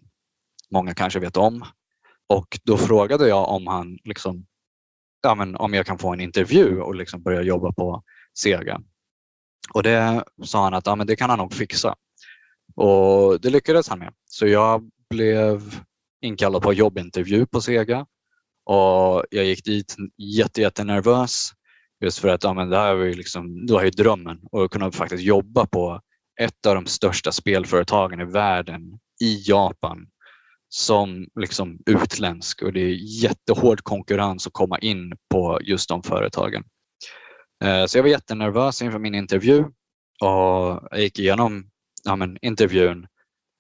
många 0.71 0.95
kanske 0.95 1.21
vet 1.21 1.37
om. 1.37 1.65
Och 2.27 2.59
då 2.65 2.77
frågade 2.77 3.29
jag 3.29 3.49
om 3.49 3.67
han 3.67 3.99
liksom, 4.05 4.47
ja, 5.23 5.35
men 5.35 5.57
om 5.57 5.75
jag 5.75 5.87
kan 5.87 5.99
få 5.99 6.13
en 6.13 6.21
intervju 6.21 6.81
och 6.81 6.95
liksom 6.95 7.23
börja 7.23 7.43
jobba 7.43 7.73
på 7.73 8.03
Sega. 8.39 8.81
Och 9.75 9.83
det 9.83 10.25
sa 10.45 10.65
han 10.65 10.75
att 10.75 10.87
ja, 10.87 10.97
men 10.97 11.07
det 11.07 11.17
kan 11.17 11.31
han 11.31 11.39
nog 11.39 11.55
fixa. 11.55 11.95
Och 12.75 13.41
det 13.41 13.51
lyckades 13.51 13.89
han 13.89 13.99
med. 13.99 14.15
Så 14.25 14.47
jag 14.47 14.91
blev 15.11 15.81
inkallad 16.21 16.63
på 16.63 16.73
jobbintervju 16.73 17.47
på 17.47 17.61
Sega 17.61 18.07
och 18.65 19.25
jag 19.31 19.45
gick 19.45 19.65
dit 19.65 19.97
jätte, 20.17 20.61
jättenervös 20.61 21.51
just 22.01 22.19
för 22.19 22.29
att 22.29 22.45
ja, 22.45 22.55
men 22.55 22.71
det 22.71 22.77
här 22.77 22.95
var 22.95 23.05
ju 23.05 23.15
liksom, 23.15 23.67
det 23.67 23.73
var 23.73 23.83
ju 23.83 23.91
drömmen 23.91 24.41
att 24.53 24.71
kunna 24.71 24.93
faktiskt 24.93 25.23
jobba 25.23 25.67
på 25.67 26.01
ett 26.41 26.67
av 26.67 26.75
de 26.75 26.87
största 26.87 27.33
spelföretagen 27.33 28.21
i 28.21 28.25
världen 28.25 28.99
i 29.21 29.43
Japan 29.47 30.07
som 30.69 31.27
liksom 31.41 31.79
utländsk 31.87 32.63
och 32.63 32.73
det 32.73 32.81
är 32.81 33.23
jättehård 33.23 33.83
konkurrens 33.83 34.47
att 34.47 34.53
komma 34.53 34.79
in 34.79 35.13
på 35.31 35.59
just 35.63 35.89
de 35.89 36.03
företagen. 36.03 36.65
Eh, 37.65 37.87
så 37.87 37.99
jag 37.99 38.03
var 38.03 38.11
jättenervös 38.11 38.83
inför 38.83 38.99
min 38.99 39.15
intervju 39.15 39.65
och 40.21 40.89
jag 40.91 41.01
gick 41.01 41.19
igenom 41.19 41.71
ja, 42.05 42.17
men, 42.17 42.39
intervjun 42.43 43.07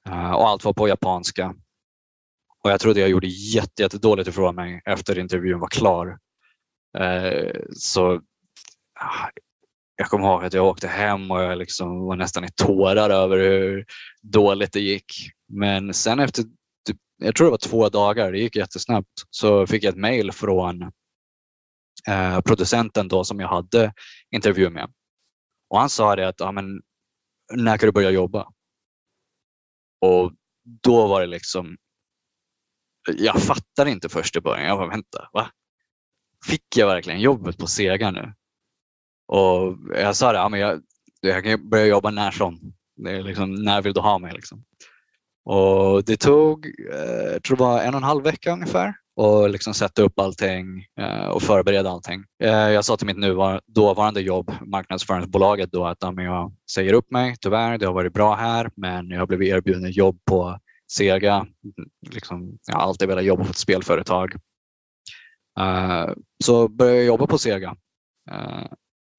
eh, 0.08 0.32
och 0.32 0.48
allt 0.48 0.64
var 0.64 0.72
på 0.72 0.88
japanska. 0.88 1.54
Och 2.64 2.70
jag 2.70 2.80
trodde 2.80 3.00
jag 3.00 3.08
gjorde 3.08 3.26
jättedåligt 3.26 4.26
jätte 4.26 4.30
ifrån 4.30 4.54
mig 4.54 4.82
efter 4.84 5.18
intervjun 5.18 5.60
var 5.60 5.68
klar. 5.68 6.18
Eh, 6.98 7.60
så 7.76 8.20
ah, 9.00 9.28
jag 10.02 10.10
kommer 10.10 10.26
ihåg 10.26 10.44
att 10.44 10.52
jag 10.52 10.66
åkte 10.66 10.88
hem 10.88 11.30
och 11.30 11.42
jag 11.42 11.58
liksom 11.58 12.00
var 12.00 12.16
nästan 12.16 12.44
i 12.44 12.48
tårar 12.50 13.10
över 13.10 13.38
hur 13.38 13.86
dåligt 14.22 14.72
det 14.72 14.80
gick. 14.80 15.30
Men 15.48 15.94
sen 15.94 16.20
efter, 16.20 16.42
typ, 16.86 16.96
jag 17.18 17.36
tror 17.36 17.46
det 17.46 17.50
var 17.50 17.58
två 17.58 17.88
dagar, 17.88 18.32
det 18.32 18.38
gick 18.38 18.56
jättesnabbt, 18.56 19.08
så 19.30 19.66
fick 19.66 19.84
jag 19.84 19.92
ett 19.92 20.00
mejl 20.00 20.32
från 20.32 20.82
eh, 22.08 22.40
producenten 22.40 23.08
då 23.08 23.24
som 23.24 23.40
jag 23.40 23.48
hade 23.48 23.92
intervju 24.30 24.70
med. 24.70 24.92
Och 25.70 25.78
han 25.78 25.90
sa 25.90 26.16
det 26.16 26.28
att, 26.28 26.40
ja, 26.40 26.52
men, 26.52 26.82
när 27.52 27.78
kan 27.78 27.86
du 27.86 27.92
börja 27.92 28.10
jobba? 28.10 28.48
Och 30.00 30.32
då 30.82 31.06
var 31.06 31.20
det 31.20 31.26
liksom, 31.26 31.76
jag 33.16 33.42
fattade 33.42 33.90
inte 33.90 34.08
först 34.08 34.36
i 34.36 34.40
början. 34.40 34.66
Jag 34.66 34.78
bara, 34.78 34.88
vänta, 34.88 35.28
va? 35.32 35.50
Fick 36.46 36.76
jag 36.76 36.86
verkligen 36.86 37.20
jobbet 37.20 37.58
på 37.58 37.66
Sega 37.66 38.10
nu? 38.10 38.34
Och 39.28 39.76
jag 39.94 40.16
sa 40.16 40.32
det, 40.32 40.38
ja, 40.38 40.48
men 40.48 40.60
jag, 40.60 40.80
jag 41.20 41.44
kan 41.44 41.68
börja 41.68 41.86
jobba 41.86 42.10
när 42.10 42.30
som. 42.30 42.72
Det 42.96 43.10
är 43.10 43.22
liksom, 43.22 43.54
när 43.54 43.82
vill 43.82 43.92
du 43.92 44.00
ha 44.00 44.18
mig? 44.18 44.32
Liksom. 44.32 44.64
Och 45.44 46.04
det 46.04 46.16
tog, 46.16 46.66
eh, 46.66 47.32
jag 47.32 47.42
tror 47.42 47.56
det 47.56 47.62
var 47.62 47.82
en 47.82 47.94
och 47.94 48.00
en 48.00 48.04
halv 48.04 48.24
vecka 48.24 48.52
ungefär 48.52 48.94
och 49.16 49.50
liksom 49.50 49.74
sätta 49.74 50.02
upp 50.02 50.18
allting 50.18 50.86
eh, 51.00 51.26
och 51.26 51.42
förbereda 51.42 51.90
allting. 51.90 52.24
Eh, 52.42 52.50
jag 52.50 52.84
sa 52.84 52.96
till 52.96 53.06
mitt 53.06 53.18
nuvar 53.18 53.60
dåvarande 53.66 54.20
jobb, 54.20 54.52
marknadsföringsbolaget, 54.66 55.72
då 55.72 55.86
att 55.86 55.98
ja, 56.00 56.14
jag 56.22 56.52
säger 56.70 56.92
upp 56.92 57.10
mig 57.10 57.36
tyvärr. 57.40 57.78
Det 57.78 57.86
har 57.86 57.92
varit 57.92 58.12
bra 58.12 58.34
här, 58.34 58.70
men 58.76 59.10
jag 59.10 59.18
har 59.18 59.26
blivit 59.26 59.48
erbjuden 59.48 59.90
jobb 59.90 60.18
på 60.24 60.58
Sega. 60.92 61.46
Liksom, 62.10 62.58
jag 62.66 62.74
har 62.74 62.82
alltid 62.82 63.08
velat 63.08 63.24
jobba 63.24 63.44
på 63.44 63.50
ett 63.50 63.56
spelföretag. 63.56 64.34
Så 66.44 66.68
började 66.68 66.96
jag 66.96 67.06
jobba 67.06 67.26
på 67.26 67.38
Sega 67.38 67.76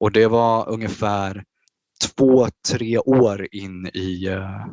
och 0.04 0.12
det 0.12 0.28
var 0.28 0.70
ungefär 0.70 1.44
två, 2.06 2.48
tre 2.70 2.98
år 2.98 3.48
in 3.52 3.88
i 3.94 4.30
uh, 4.30 4.66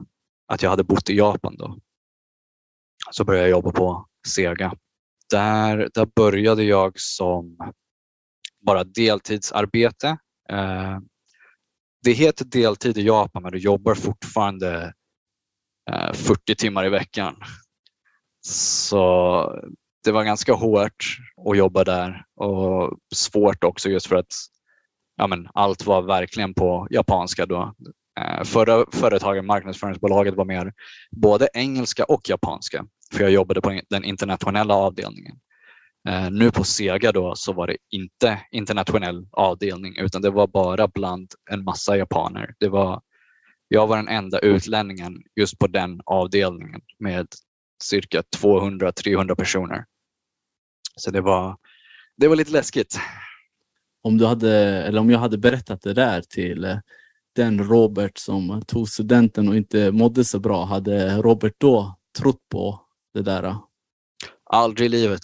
att 0.46 0.62
jag 0.62 0.70
hade 0.70 0.84
bott 0.84 1.10
i 1.10 1.16
Japan. 1.16 1.56
Då. 1.56 1.78
Så 3.10 3.24
började 3.24 3.48
jag 3.48 3.50
jobba 3.50 3.72
på 3.72 4.06
Sega. 4.28 4.74
Där, 5.30 5.88
där 5.94 6.06
började 6.16 6.62
jag 6.62 7.00
som 7.00 7.56
bara 8.66 8.84
deltidsarbete. 8.84 10.08
Eh, 10.48 10.98
det 12.02 12.12
heter 12.12 12.44
deltid 12.44 12.98
i 12.98 13.02
Japan 13.02 13.42
men 13.42 13.52
du 13.52 13.58
jobbar 13.58 13.94
fortfarande 13.94 14.94
eh, 15.90 16.12
40 16.12 16.54
timmar 16.54 16.86
i 16.86 16.88
veckan. 16.88 17.36
Så 18.46 19.62
det 20.04 20.12
var 20.12 20.24
ganska 20.24 20.52
hårt 20.52 21.16
att 21.50 21.56
jobba 21.56 21.84
där 21.84 22.24
och 22.36 22.98
svårt 23.14 23.64
också 23.64 23.88
just 23.88 24.06
för 24.06 24.16
att 24.16 24.32
ja, 25.20 25.26
men 25.26 25.48
allt 25.54 25.86
var 25.86 26.02
verkligen 26.02 26.54
på 26.54 26.86
japanska 26.90 27.46
då. 27.46 27.74
Eh, 28.20 28.44
förra 28.44 28.84
företaget, 28.92 29.44
marknadsföringsbolaget, 29.44 30.34
var 30.34 30.44
mer 30.44 30.72
både 31.10 31.48
engelska 31.54 32.04
och 32.04 32.28
japanska 32.28 32.86
för 33.12 33.20
jag 33.20 33.30
jobbade 33.30 33.60
på 33.60 33.80
den 33.90 34.04
internationella 34.04 34.74
avdelningen. 34.74 35.36
Eh, 36.08 36.30
nu 36.30 36.50
på 36.50 36.64
Sega 36.64 37.12
då 37.12 37.34
så 37.36 37.52
var 37.52 37.66
det 37.66 37.76
inte 37.90 38.40
internationell 38.50 39.26
avdelning 39.32 39.96
utan 39.96 40.22
det 40.22 40.30
var 40.30 40.46
bara 40.46 40.88
bland 40.88 41.32
en 41.50 41.64
massa 41.64 41.96
japaner. 41.96 42.54
Det 42.58 42.68
var, 42.68 43.02
jag 43.68 43.86
var 43.86 43.96
den 43.96 44.08
enda 44.08 44.38
utlänningen 44.38 45.22
just 45.36 45.58
på 45.58 45.66
den 45.66 46.00
avdelningen 46.06 46.80
med 46.98 47.26
cirka 47.82 48.22
200-300 48.36 49.34
personer. 49.34 49.84
Så 50.96 51.10
det 51.10 51.20
var, 51.20 51.56
det 52.16 52.28
var 52.28 52.36
lite 52.36 52.52
läskigt. 52.52 53.00
Om, 54.02 54.18
du 54.18 54.26
hade, 54.26 54.52
eller 54.58 55.00
om 55.00 55.10
jag 55.10 55.18
hade 55.18 55.38
berättat 55.38 55.82
det 55.82 55.94
där 55.94 56.22
till 56.22 56.64
eh, 56.64 56.78
den 57.36 57.64
Robert 57.64 58.18
som 58.18 58.62
tog 58.66 58.88
studenten 58.88 59.48
och 59.48 59.56
inte 59.56 59.92
mådde 59.92 60.24
så 60.24 60.40
bra, 60.40 60.64
hade 60.64 61.16
Robert 61.16 61.54
då 61.58 61.98
trott 62.18 62.48
på 62.48 62.80
det 63.14 63.22
där? 63.22 63.56
Aldrig 64.50 64.86
i 64.86 64.88
livet. 64.88 65.22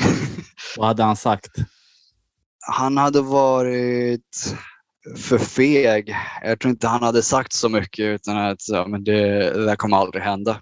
Vad 0.76 0.86
hade 0.86 1.02
han 1.02 1.16
sagt? 1.16 1.50
Han 2.66 2.96
hade 2.96 3.20
varit 3.20 4.54
för 5.16 5.38
feg. 5.38 6.16
Jag 6.42 6.60
tror 6.60 6.70
inte 6.70 6.88
han 6.88 7.02
hade 7.02 7.22
sagt 7.22 7.52
så 7.52 7.68
mycket 7.68 8.04
utan 8.04 8.36
att 8.36 8.68
ja, 8.68 8.86
men 8.86 9.04
det, 9.04 9.20
det 9.50 9.64
där 9.64 9.76
kommer 9.76 9.96
aldrig 9.96 10.22
hända. 10.22 10.52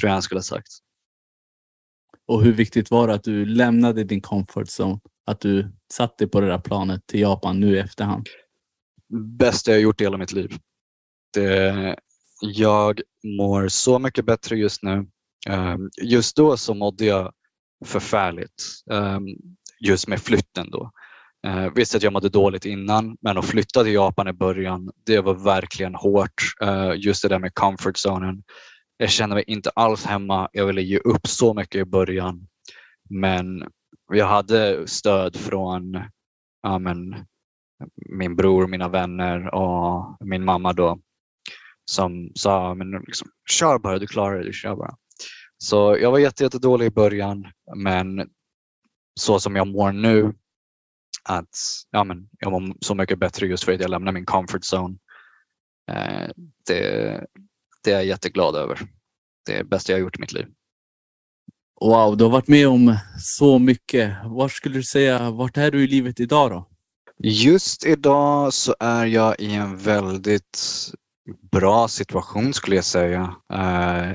Tror 0.00 0.08
jag 0.08 0.12
han 0.12 0.22
skulle 0.22 0.38
ha 0.38 0.42
sagt. 0.42 0.68
Och 2.26 2.42
hur 2.42 2.52
viktigt 2.52 2.90
var 2.90 3.08
det 3.08 3.14
att 3.14 3.24
du 3.24 3.44
lämnade 3.44 4.04
din 4.04 4.20
comfort 4.20 4.68
zone? 4.80 5.00
Att 5.28 5.40
du 5.40 5.72
satt 5.92 6.18
dig 6.18 6.28
på 6.28 6.40
det 6.40 6.46
där 6.46 6.58
planet 6.58 7.06
till 7.06 7.20
Japan 7.20 7.60
nu 7.60 7.76
i 7.76 7.78
efterhand? 7.78 8.26
Bästa 9.38 9.70
jag 9.70 9.80
gjort 9.80 10.00
i 10.00 10.04
hela 10.04 10.16
mitt 10.16 10.32
liv. 10.32 10.58
Det, 11.34 11.96
jag 12.40 13.00
mår 13.38 13.68
så 13.68 13.98
mycket 13.98 14.24
bättre 14.24 14.56
just 14.56 14.82
nu. 14.82 15.06
Ehm, 15.48 15.90
just 16.02 16.36
då 16.36 16.56
så 16.56 16.74
mådde 16.74 17.04
jag 17.04 17.32
förfärligt. 17.84 18.64
Ehm, 18.90 19.26
just 19.80 20.08
med 20.08 20.20
flytten 20.20 20.70
då. 20.70 20.90
Ehm, 21.46 21.64
uh, 21.64 21.72
visst 21.74 21.94
att 21.94 22.02
jag 22.02 22.12
mådde 22.12 22.28
dåligt 22.28 22.64
innan, 22.64 23.16
men 23.20 23.38
att 23.38 23.46
flytta 23.46 23.84
till 23.84 23.92
Japan 23.92 24.28
i 24.28 24.32
början, 24.32 24.90
det 25.06 25.20
var 25.20 25.34
verkligen 25.34 25.94
hårt. 25.94 26.42
Uh, 26.62 26.92
just 26.96 27.22
det 27.22 27.28
där 27.28 27.38
med 27.38 27.54
comfort 27.54 27.96
zonen. 27.96 28.42
Jag 28.96 29.10
kände 29.10 29.34
mig 29.34 29.44
inte 29.46 29.70
alls 29.70 30.04
hemma. 30.04 30.48
Jag 30.52 30.66
ville 30.66 30.82
ge 30.82 30.98
upp 30.98 31.26
så 31.26 31.54
mycket 31.54 31.80
i 31.80 31.84
början. 31.84 32.46
Men 33.10 33.64
jag 34.16 34.26
hade 34.26 34.86
stöd 34.86 35.36
från 35.36 36.02
ja, 36.62 36.78
men, 36.78 37.26
min 37.96 38.36
bror, 38.36 38.66
mina 38.66 38.88
vänner 38.88 39.54
och 39.54 40.16
min 40.20 40.44
mamma 40.44 40.72
då 40.72 40.98
som 41.90 42.32
sa 42.34 42.74
men 42.74 42.90
liksom, 42.90 43.28
kör 43.50 43.78
bara, 43.78 43.98
du 43.98 44.06
klarar 44.06 44.44
det, 44.44 44.52
kör 44.52 44.76
bara. 44.76 44.96
Så 45.58 45.96
jag 46.00 46.10
var 46.10 46.18
jätte, 46.18 46.44
jätte 46.44 46.58
dålig 46.58 46.86
i 46.86 46.90
början 46.90 47.46
men 47.76 48.30
så 49.20 49.40
som 49.40 49.56
jag 49.56 49.66
mår 49.68 49.92
nu 49.92 50.34
att 51.24 51.56
ja, 51.90 52.04
men, 52.04 52.28
jag 52.38 52.52
mår 52.52 52.76
så 52.80 52.94
mycket 52.94 53.18
bättre 53.18 53.46
just 53.46 53.64
för 53.64 53.72
att 53.72 53.80
jag 53.80 53.90
lämnar 53.90 54.12
min 54.12 54.26
comfort 54.26 54.62
zone. 54.74 54.98
Eh, 55.90 56.30
det, 56.66 57.26
det 57.84 57.92
är 57.92 57.94
jag 57.94 58.04
jätteglad 58.04 58.56
över. 58.56 58.80
Det 59.46 59.52
är 59.52 59.58
det 59.58 59.64
bästa 59.64 59.92
jag 59.92 59.96
har 59.98 60.02
gjort 60.02 60.16
i 60.16 60.20
mitt 60.20 60.32
liv. 60.32 60.46
Wow, 61.80 62.16
du 62.16 62.24
har 62.24 62.30
varit 62.30 62.48
med 62.48 62.68
om 62.68 62.96
så 63.18 63.58
mycket. 63.58 64.16
Var 64.24 64.48
skulle 64.48 64.74
du 64.74 64.82
säga, 64.82 65.30
vart 65.30 65.56
är 65.56 65.70
du 65.70 65.84
i 65.84 65.86
livet 65.86 66.20
idag 66.20 66.50
då? 66.50 66.68
Just 67.18 67.86
idag 67.86 68.52
så 68.52 68.74
är 68.80 69.06
jag 69.06 69.40
i 69.40 69.54
en 69.54 69.76
väldigt 69.76 70.58
bra 71.52 71.88
situation 71.88 72.54
skulle 72.54 72.76
jag 72.76 72.84
säga. 72.84 73.34
Eh, 73.52 74.14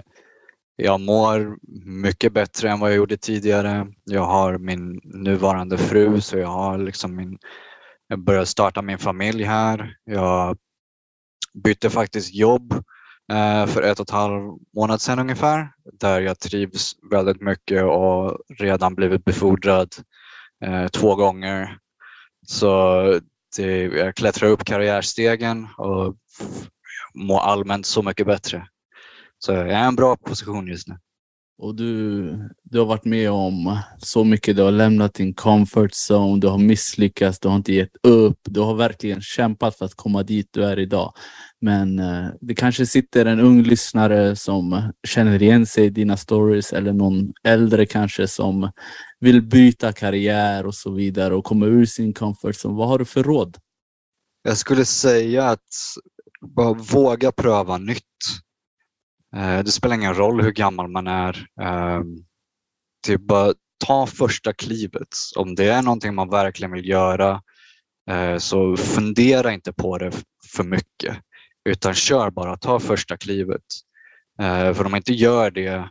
jag 0.75 1.01
mår 1.01 1.57
mycket 1.85 2.33
bättre 2.33 2.71
än 2.71 2.79
vad 2.79 2.89
jag 2.89 2.97
gjorde 2.97 3.17
tidigare. 3.17 3.87
Jag 4.03 4.25
har 4.25 4.57
min 4.57 5.01
nuvarande 5.03 5.77
fru 5.77 6.21
så 6.21 6.37
jag 6.37 6.47
har 6.47 6.77
liksom 6.77 7.15
min, 7.15 7.37
jag 8.07 8.19
börjar 8.19 8.45
starta 8.45 8.81
min 8.81 8.97
familj 8.97 9.43
här. 9.43 9.95
Jag 10.05 10.57
bytte 11.53 11.89
faktiskt 11.89 12.35
jobb 12.35 12.73
Eh, 12.73 12.92
Eh, 13.31 13.65
för 13.65 13.81
ett 13.81 13.99
och 13.99 14.05
ett 14.05 14.09
halvt 14.09 14.61
månad 14.75 15.01
sedan 15.01 15.19
ungefär 15.19 15.71
där 15.99 16.21
jag 16.21 16.39
trivs 16.39 16.93
väldigt 17.11 17.41
mycket 17.41 17.83
och 17.83 18.39
redan 18.59 18.95
blivit 18.95 19.25
befordrad 19.25 19.89
eh, 20.65 20.87
två 20.87 21.15
gånger. 21.15 21.77
Så 22.45 23.01
det, 23.57 23.83
jag 23.83 24.15
klättrar 24.15 24.49
upp 24.49 24.63
karriärstegen 24.63 25.67
och 25.77 26.15
mår 27.13 27.39
allmänt 27.39 27.85
så 27.85 28.01
mycket 28.01 28.27
bättre. 28.27 28.67
Så 29.39 29.51
jag 29.51 29.61
är 29.61 29.67
i 29.67 29.73
en 29.73 29.95
bra 29.95 30.15
position 30.17 30.67
just 30.67 30.87
nu. 30.87 30.97
Och 31.57 31.75
du, 31.75 32.29
du 32.63 32.79
har 32.79 32.85
varit 32.85 33.05
med 33.05 33.31
om 33.31 33.79
så 33.97 34.23
mycket. 34.23 34.55
Du 34.55 34.61
har 34.61 34.71
lämnat 34.71 35.13
din 35.13 35.33
comfort 35.33 35.91
zone. 36.09 36.39
Du 36.39 36.47
har 36.47 36.57
misslyckats. 36.57 37.39
Du 37.39 37.47
har 37.47 37.55
inte 37.55 37.73
gett 37.73 37.95
upp. 38.03 38.39
Du 38.43 38.59
har 38.59 38.75
verkligen 38.75 39.21
kämpat 39.21 39.77
för 39.77 39.85
att 39.85 39.95
komma 39.95 40.23
dit 40.23 40.47
du 40.51 40.65
är 40.65 40.79
idag. 40.79 41.13
Men 41.63 41.99
eh, 41.99 42.27
det 42.41 42.55
kanske 42.55 42.85
sitter 42.85 43.25
en 43.25 43.39
ung 43.39 43.63
lyssnare 43.63 44.35
som 44.35 44.91
känner 45.07 45.41
igen 45.41 45.65
sig 45.65 45.85
i 45.85 45.89
dina 45.89 46.17
stories 46.17 46.73
eller 46.73 46.93
någon 46.93 47.33
äldre 47.43 47.85
kanske 47.85 48.27
som 48.27 48.71
vill 49.19 49.41
byta 49.41 49.93
karriär 49.93 50.65
och 50.65 50.75
så 50.75 50.91
vidare 50.91 51.35
och 51.35 51.43
komma 51.43 51.65
ur 51.65 51.85
sin 51.85 52.13
comfort 52.13 52.55
zone. 52.55 52.77
Vad 52.77 52.87
har 52.87 52.99
du 52.99 53.05
för 53.05 53.23
råd? 53.23 53.57
Jag 54.43 54.57
skulle 54.57 54.85
säga 54.85 55.43
att 55.43 55.59
bara 56.41 56.73
våga 56.73 57.31
pröva 57.31 57.77
nytt. 57.77 58.03
Eh, 59.35 59.59
det 59.59 59.71
spelar 59.71 59.95
ingen 59.95 60.15
roll 60.15 60.41
hur 60.41 60.51
gammal 60.51 60.87
man 60.87 61.07
är. 61.07 61.47
Det 63.07 63.13
är 63.13 63.17
bara 63.17 63.53
ta 63.85 64.07
första 64.07 64.53
klivet. 64.53 65.07
Om 65.35 65.55
det 65.55 65.69
är 65.69 65.81
någonting 65.81 66.15
man 66.15 66.29
verkligen 66.29 66.71
vill 66.71 66.89
göra 66.89 67.41
eh, 68.09 68.37
så 68.37 68.77
fundera 68.77 69.53
inte 69.53 69.73
på 69.73 69.97
det 69.97 70.11
för 70.55 70.63
mycket 70.63 71.17
utan 71.65 71.93
kör 71.93 72.29
bara, 72.29 72.57
ta 72.57 72.79
första 72.79 73.17
klivet. 73.17 73.63
Eh, 74.39 74.73
för 74.73 74.85
om 74.85 74.91
man 74.91 74.97
inte 74.97 75.13
gör 75.13 75.51
det 75.51 75.89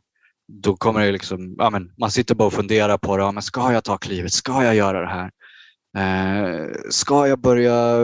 då 0.48 0.76
kommer 0.76 1.00
det 1.00 1.12
liksom, 1.12 1.54
ja, 1.58 1.70
men 1.70 1.92
man 1.98 2.10
sitter 2.10 2.34
bara 2.34 2.46
och 2.46 2.52
funderar 2.52 2.98
på 2.98 3.16
det. 3.16 3.22
Ja, 3.22 3.32
men 3.32 3.42
ska 3.42 3.72
jag 3.72 3.84
ta 3.84 3.98
klivet? 3.98 4.32
Ska 4.32 4.64
jag 4.64 4.74
göra 4.74 5.00
det 5.00 5.08
här? 5.08 5.30
Eh, 5.96 6.66
ska 6.90 7.26
jag 7.28 7.38
börja 7.38 7.98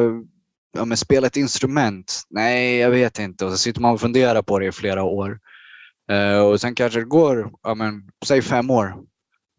ja, 0.73 0.85
men 0.85 0.97
spela 0.97 1.27
ett 1.27 1.37
instrument? 1.37 2.23
Nej, 2.31 2.77
jag 2.77 2.91
vet 2.91 3.19
inte. 3.19 3.45
Och 3.45 3.51
så 3.51 3.59
sitter 3.59 3.81
man 3.81 3.95
och 3.95 4.01
funderar 4.01 4.43
på 4.43 4.59
det 4.59 4.67
i 4.67 4.73
flera 4.73 5.03
år. 5.03 5.39
Eh, 6.11 6.39
och 6.39 6.61
sen 6.61 6.75
kanske 6.75 6.99
det 6.99 7.05
går, 7.05 7.53
ja, 7.63 7.75
men, 7.75 8.11
säg 8.27 8.43
fem 8.43 8.71
år. 8.71 8.95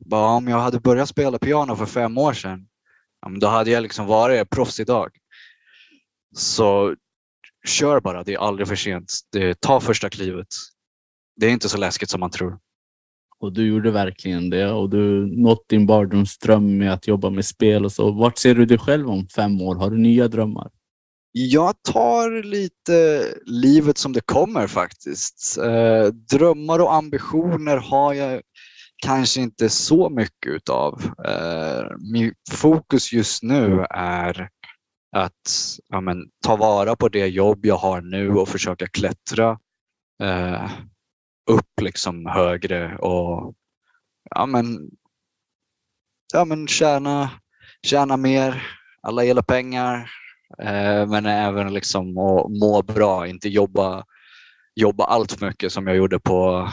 Bara, 0.05 0.29
om 0.29 0.47
jag 0.47 0.59
hade 0.59 0.79
börjat 0.79 1.09
spela 1.09 1.39
piano 1.39 1.75
för 1.75 1.85
fem 1.85 2.17
år 2.17 2.33
sedan, 2.33 2.67
ja, 3.21 3.29
men 3.29 3.39
då 3.39 3.47
hade 3.47 3.71
jag 3.71 3.83
liksom 3.83 4.05
varit 4.05 4.49
proffs 4.49 4.79
idag. 4.79 5.09
Så 6.35 6.95
kör 7.67 7.99
bara, 7.99 8.23
det 8.23 8.33
är 8.33 8.39
aldrig 8.39 8.67
för 8.67 8.75
sent. 8.75 9.13
Det, 9.31 9.61
ta 9.61 9.79
första 9.79 10.09
klivet. 10.09 10.47
Det 11.35 11.45
är 11.45 11.49
inte 11.51 11.69
så 11.69 11.77
läskigt 11.77 12.09
som 12.09 12.19
man 12.19 12.31
tror. 12.31 12.59
Och 13.39 13.53
du 13.53 13.67
gjorde 13.67 13.91
verkligen 13.91 14.49
det 14.49 14.71
och 14.71 14.89
du 14.89 15.25
nått 15.41 15.69
din 15.69 15.85
barndomsdröm 15.85 16.77
med 16.77 16.93
att 16.93 17.07
jobba 17.07 17.29
med 17.29 17.45
spel 17.45 17.85
och 17.85 17.91
så. 17.91 18.11
Vart 18.11 18.37
ser 18.37 18.55
du 18.55 18.65
dig 18.65 18.77
själv 18.77 19.09
om 19.09 19.27
fem 19.27 19.61
år? 19.61 19.75
Har 19.75 19.89
du 19.89 19.97
nya 19.97 20.27
drömmar? 20.27 20.71
Jag 21.31 21.83
tar 21.83 22.43
lite 22.43 23.25
livet 23.45 23.97
som 23.97 24.13
det 24.13 24.21
kommer 24.21 24.67
faktiskt. 24.67 25.57
Eh, 25.57 26.05
drömmar 26.05 26.79
och 26.79 26.93
ambitioner 26.93 27.77
har 27.77 28.13
jag 28.13 28.41
kanske 29.05 29.41
inte 29.41 29.69
så 29.69 30.09
mycket 30.09 30.47
utav. 30.47 31.01
Eh, 31.25 31.85
min 32.13 32.33
fokus 32.51 33.13
just 33.13 33.43
nu 33.43 33.85
är 33.89 34.49
att 35.11 35.77
ja, 35.87 36.01
men, 36.01 36.29
ta 36.45 36.55
vara 36.55 36.95
på 36.95 37.09
det 37.09 37.27
jobb 37.27 37.65
jag 37.65 37.77
har 37.77 38.01
nu 38.01 38.29
och 38.35 38.49
försöka 38.49 38.87
klättra 38.87 39.59
eh, 40.23 40.69
upp 41.49 41.81
liksom 41.81 42.25
högre 42.25 42.97
och 42.97 43.53
ja, 44.35 44.45
men, 44.45 44.89
ja, 46.33 46.45
men 46.45 46.67
tjäna, 46.67 47.29
tjäna 47.83 48.17
mer. 48.17 48.63
Alla 49.01 49.23
gillar 49.23 49.41
pengar, 49.41 50.11
eh, 50.59 51.07
men 51.07 51.25
även 51.25 51.73
liksom 51.73 52.17
att 52.17 52.51
må 52.59 52.83
bra, 52.87 53.27
inte 53.27 53.49
jobba, 53.49 54.03
jobba 54.75 55.05
allt 55.05 55.31
för 55.31 55.45
mycket 55.45 55.71
som 55.71 55.87
jag 55.87 55.95
gjorde 55.95 56.19
på 56.19 56.69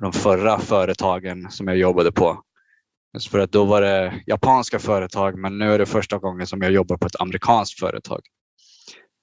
de 0.00 0.12
förra 0.12 0.58
företagen 0.58 1.50
som 1.50 1.68
jag 1.68 1.76
jobbade 1.76 2.12
på. 2.12 2.42
Just 3.14 3.30
för 3.30 3.38
att 3.38 3.52
då 3.52 3.64
var 3.64 3.80
det 3.80 4.22
japanska 4.26 4.78
företag 4.78 5.38
men 5.38 5.58
nu 5.58 5.72
är 5.72 5.78
det 5.78 5.86
första 5.86 6.18
gången 6.18 6.46
som 6.46 6.62
jag 6.62 6.72
jobbar 6.72 6.96
på 6.96 7.06
ett 7.06 7.20
amerikanskt 7.20 7.80
företag. 7.80 8.20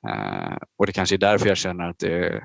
Eh, 0.08 0.58
och 0.78 0.86
det 0.86 0.92
kanske 0.94 1.16
är 1.16 1.18
därför 1.18 1.48
jag 1.48 1.58
känner 1.58 1.90
att, 1.90 2.00
det, 2.00 2.44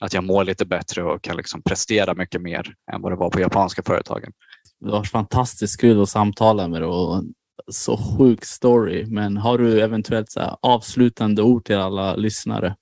att 0.00 0.14
jag 0.14 0.24
mår 0.24 0.44
lite 0.44 0.66
bättre 0.66 1.02
och 1.02 1.22
kan 1.22 1.36
liksom 1.36 1.62
prestera 1.62 2.14
mycket 2.14 2.42
mer 2.42 2.74
än 2.92 3.02
vad 3.02 3.12
det 3.12 3.16
var 3.16 3.30
på 3.30 3.40
japanska 3.40 3.82
företagen. 3.82 4.32
Det 4.80 4.90
var 4.90 5.04
fantastiskt 5.04 5.80
kul 5.80 6.02
att 6.02 6.08
samtala 6.08 6.68
med 6.68 6.82
dig 6.82 6.88
och 6.88 7.24
så 7.70 7.96
sjuk 7.96 8.44
story. 8.44 9.06
Men 9.06 9.36
har 9.36 9.58
du 9.58 9.80
eventuellt 9.80 10.30
så 10.30 10.58
avslutande 10.62 11.42
ord 11.42 11.64
till 11.64 11.76
alla 11.76 12.16
lyssnare? 12.16 12.76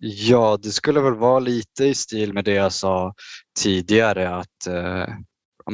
Ja, 0.00 0.58
det 0.62 0.70
skulle 0.70 1.00
väl 1.00 1.14
vara 1.14 1.38
lite 1.38 1.84
i 1.84 1.94
stil 1.94 2.32
med 2.32 2.44
det 2.44 2.52
jag 2.52 2.72
sa 2.72 3.14
tidigare 3.60 4.36
att 4.36 4.66
eh, 4.68 5.14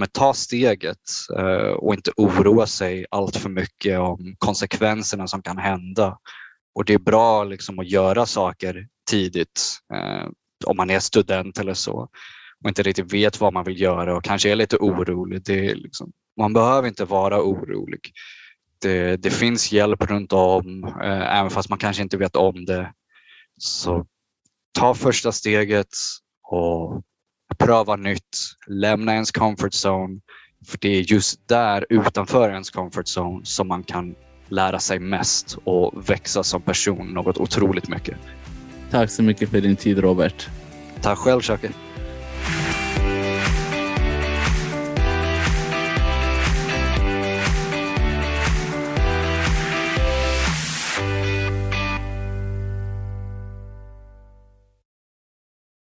ja, 0.01 0.07
ta 0.13 0.35
steget 0.35 0.99
eh, 1.39 1.73
och 1.73 1.95
inte 1.95 2.11
oroa 2.17 2.67
sig 2.67 3.07
allt 3.11 3.37
för 3.37 3.51
mycket 3.51 3.99
om 3.99 4.37
konsekvenserna 4.39 5.27
som 5.27 5.43
kan 5.43 5.59
hända. 5.59 6.19
Och 6.75 6.85
det 6.85 6.95
är 6.95 6.99
bra 6.99 7.45
liksom, 7.45 7.79
att 7.79 7.91
göra 7.91 8.27
saker 8.27 8.89
tidigt 9.11 9.79
eh, 9.95 10.29
om 10.67 10.77
man 10.77 10.91
är 10.91 11.01
student 11.01 11.59
eller 11.59 11.75
så 11.75 12.09
och 12.65 12.69
inte 12.69 12.83
riktigt 12.83 13.13
vet 13.13 13.41
vad 13.41 13.53
man 13.53 13.65
vill 13.65 13.81
göra 13.81 14.17
och 14.17 14.25
kanske 14.25 14.51
är 14.51 14.57
lite 14.57 14.77
orolig. 14.77 15.43
Det 15.45 15.71
är 15.71 15.75
liksom, 15.75 16.13
man 16.37 16.53
behöver 16.53 16.89
inte 16.89 17.05
vara 17.05 17.43
orolig. 17.43 18.01
Det, 18.79 19.17
det 19.17 19.31
finns 19.31 19.73
hjälp 19.73 20.11
runt 20.11 20.33
om, 20.33 20.85
eh, 20.85 21.39
även 21.39 21.51
fast 21.51 21.69
man 21.69 21.79
kanske 21.79 22.03
inte 22.03 22.17
vet 22.17 22.37
om 22.37 22.65
det. 22.65 22.93
Så 23.59 24.07
ta 24.79 24.95
första 24.95 25.33
steget 25.33 25.89
och 26.43 27.03
pröva 27.59 27.97
nytt, 27.97 28.39
lämna 28.67 29.13
ens 29.13 29.33
comfort 29.33 29.73
zone. 29.73 30.21
För 30.67 30.79
det 30.81 30.89
är 30.89 31.13
just 31.13 31.49
där 31.49 31.87
utanför 31.89 32.51
ens 32.51 32.71
comfort 32.71 33.07
zone 33.17 33.45
som 33.45 33.69
man 33.69 33.83
kan 33.83 34.15
lära 34.49 34.79
sig 34.79 34.99
mest 34.99 35.59
och 35.65 36.11
växa 36.11 36.43
som 36.43 36.63
person 36.63 37.07
något 37.07 37.37
otroligt 37.37 37.89
mycket. 37.89 38.17
Tack 38.91 39.11
så 39.11 39.23
mycket 39.23 39.51
för 39.51 39.61
din 39.61 39.77
tid 39.77 39.99
Robert. 39.99 40.49
Tack 41.03 41.19
själv 41.19 41.41
Shaki. 41.41 41.69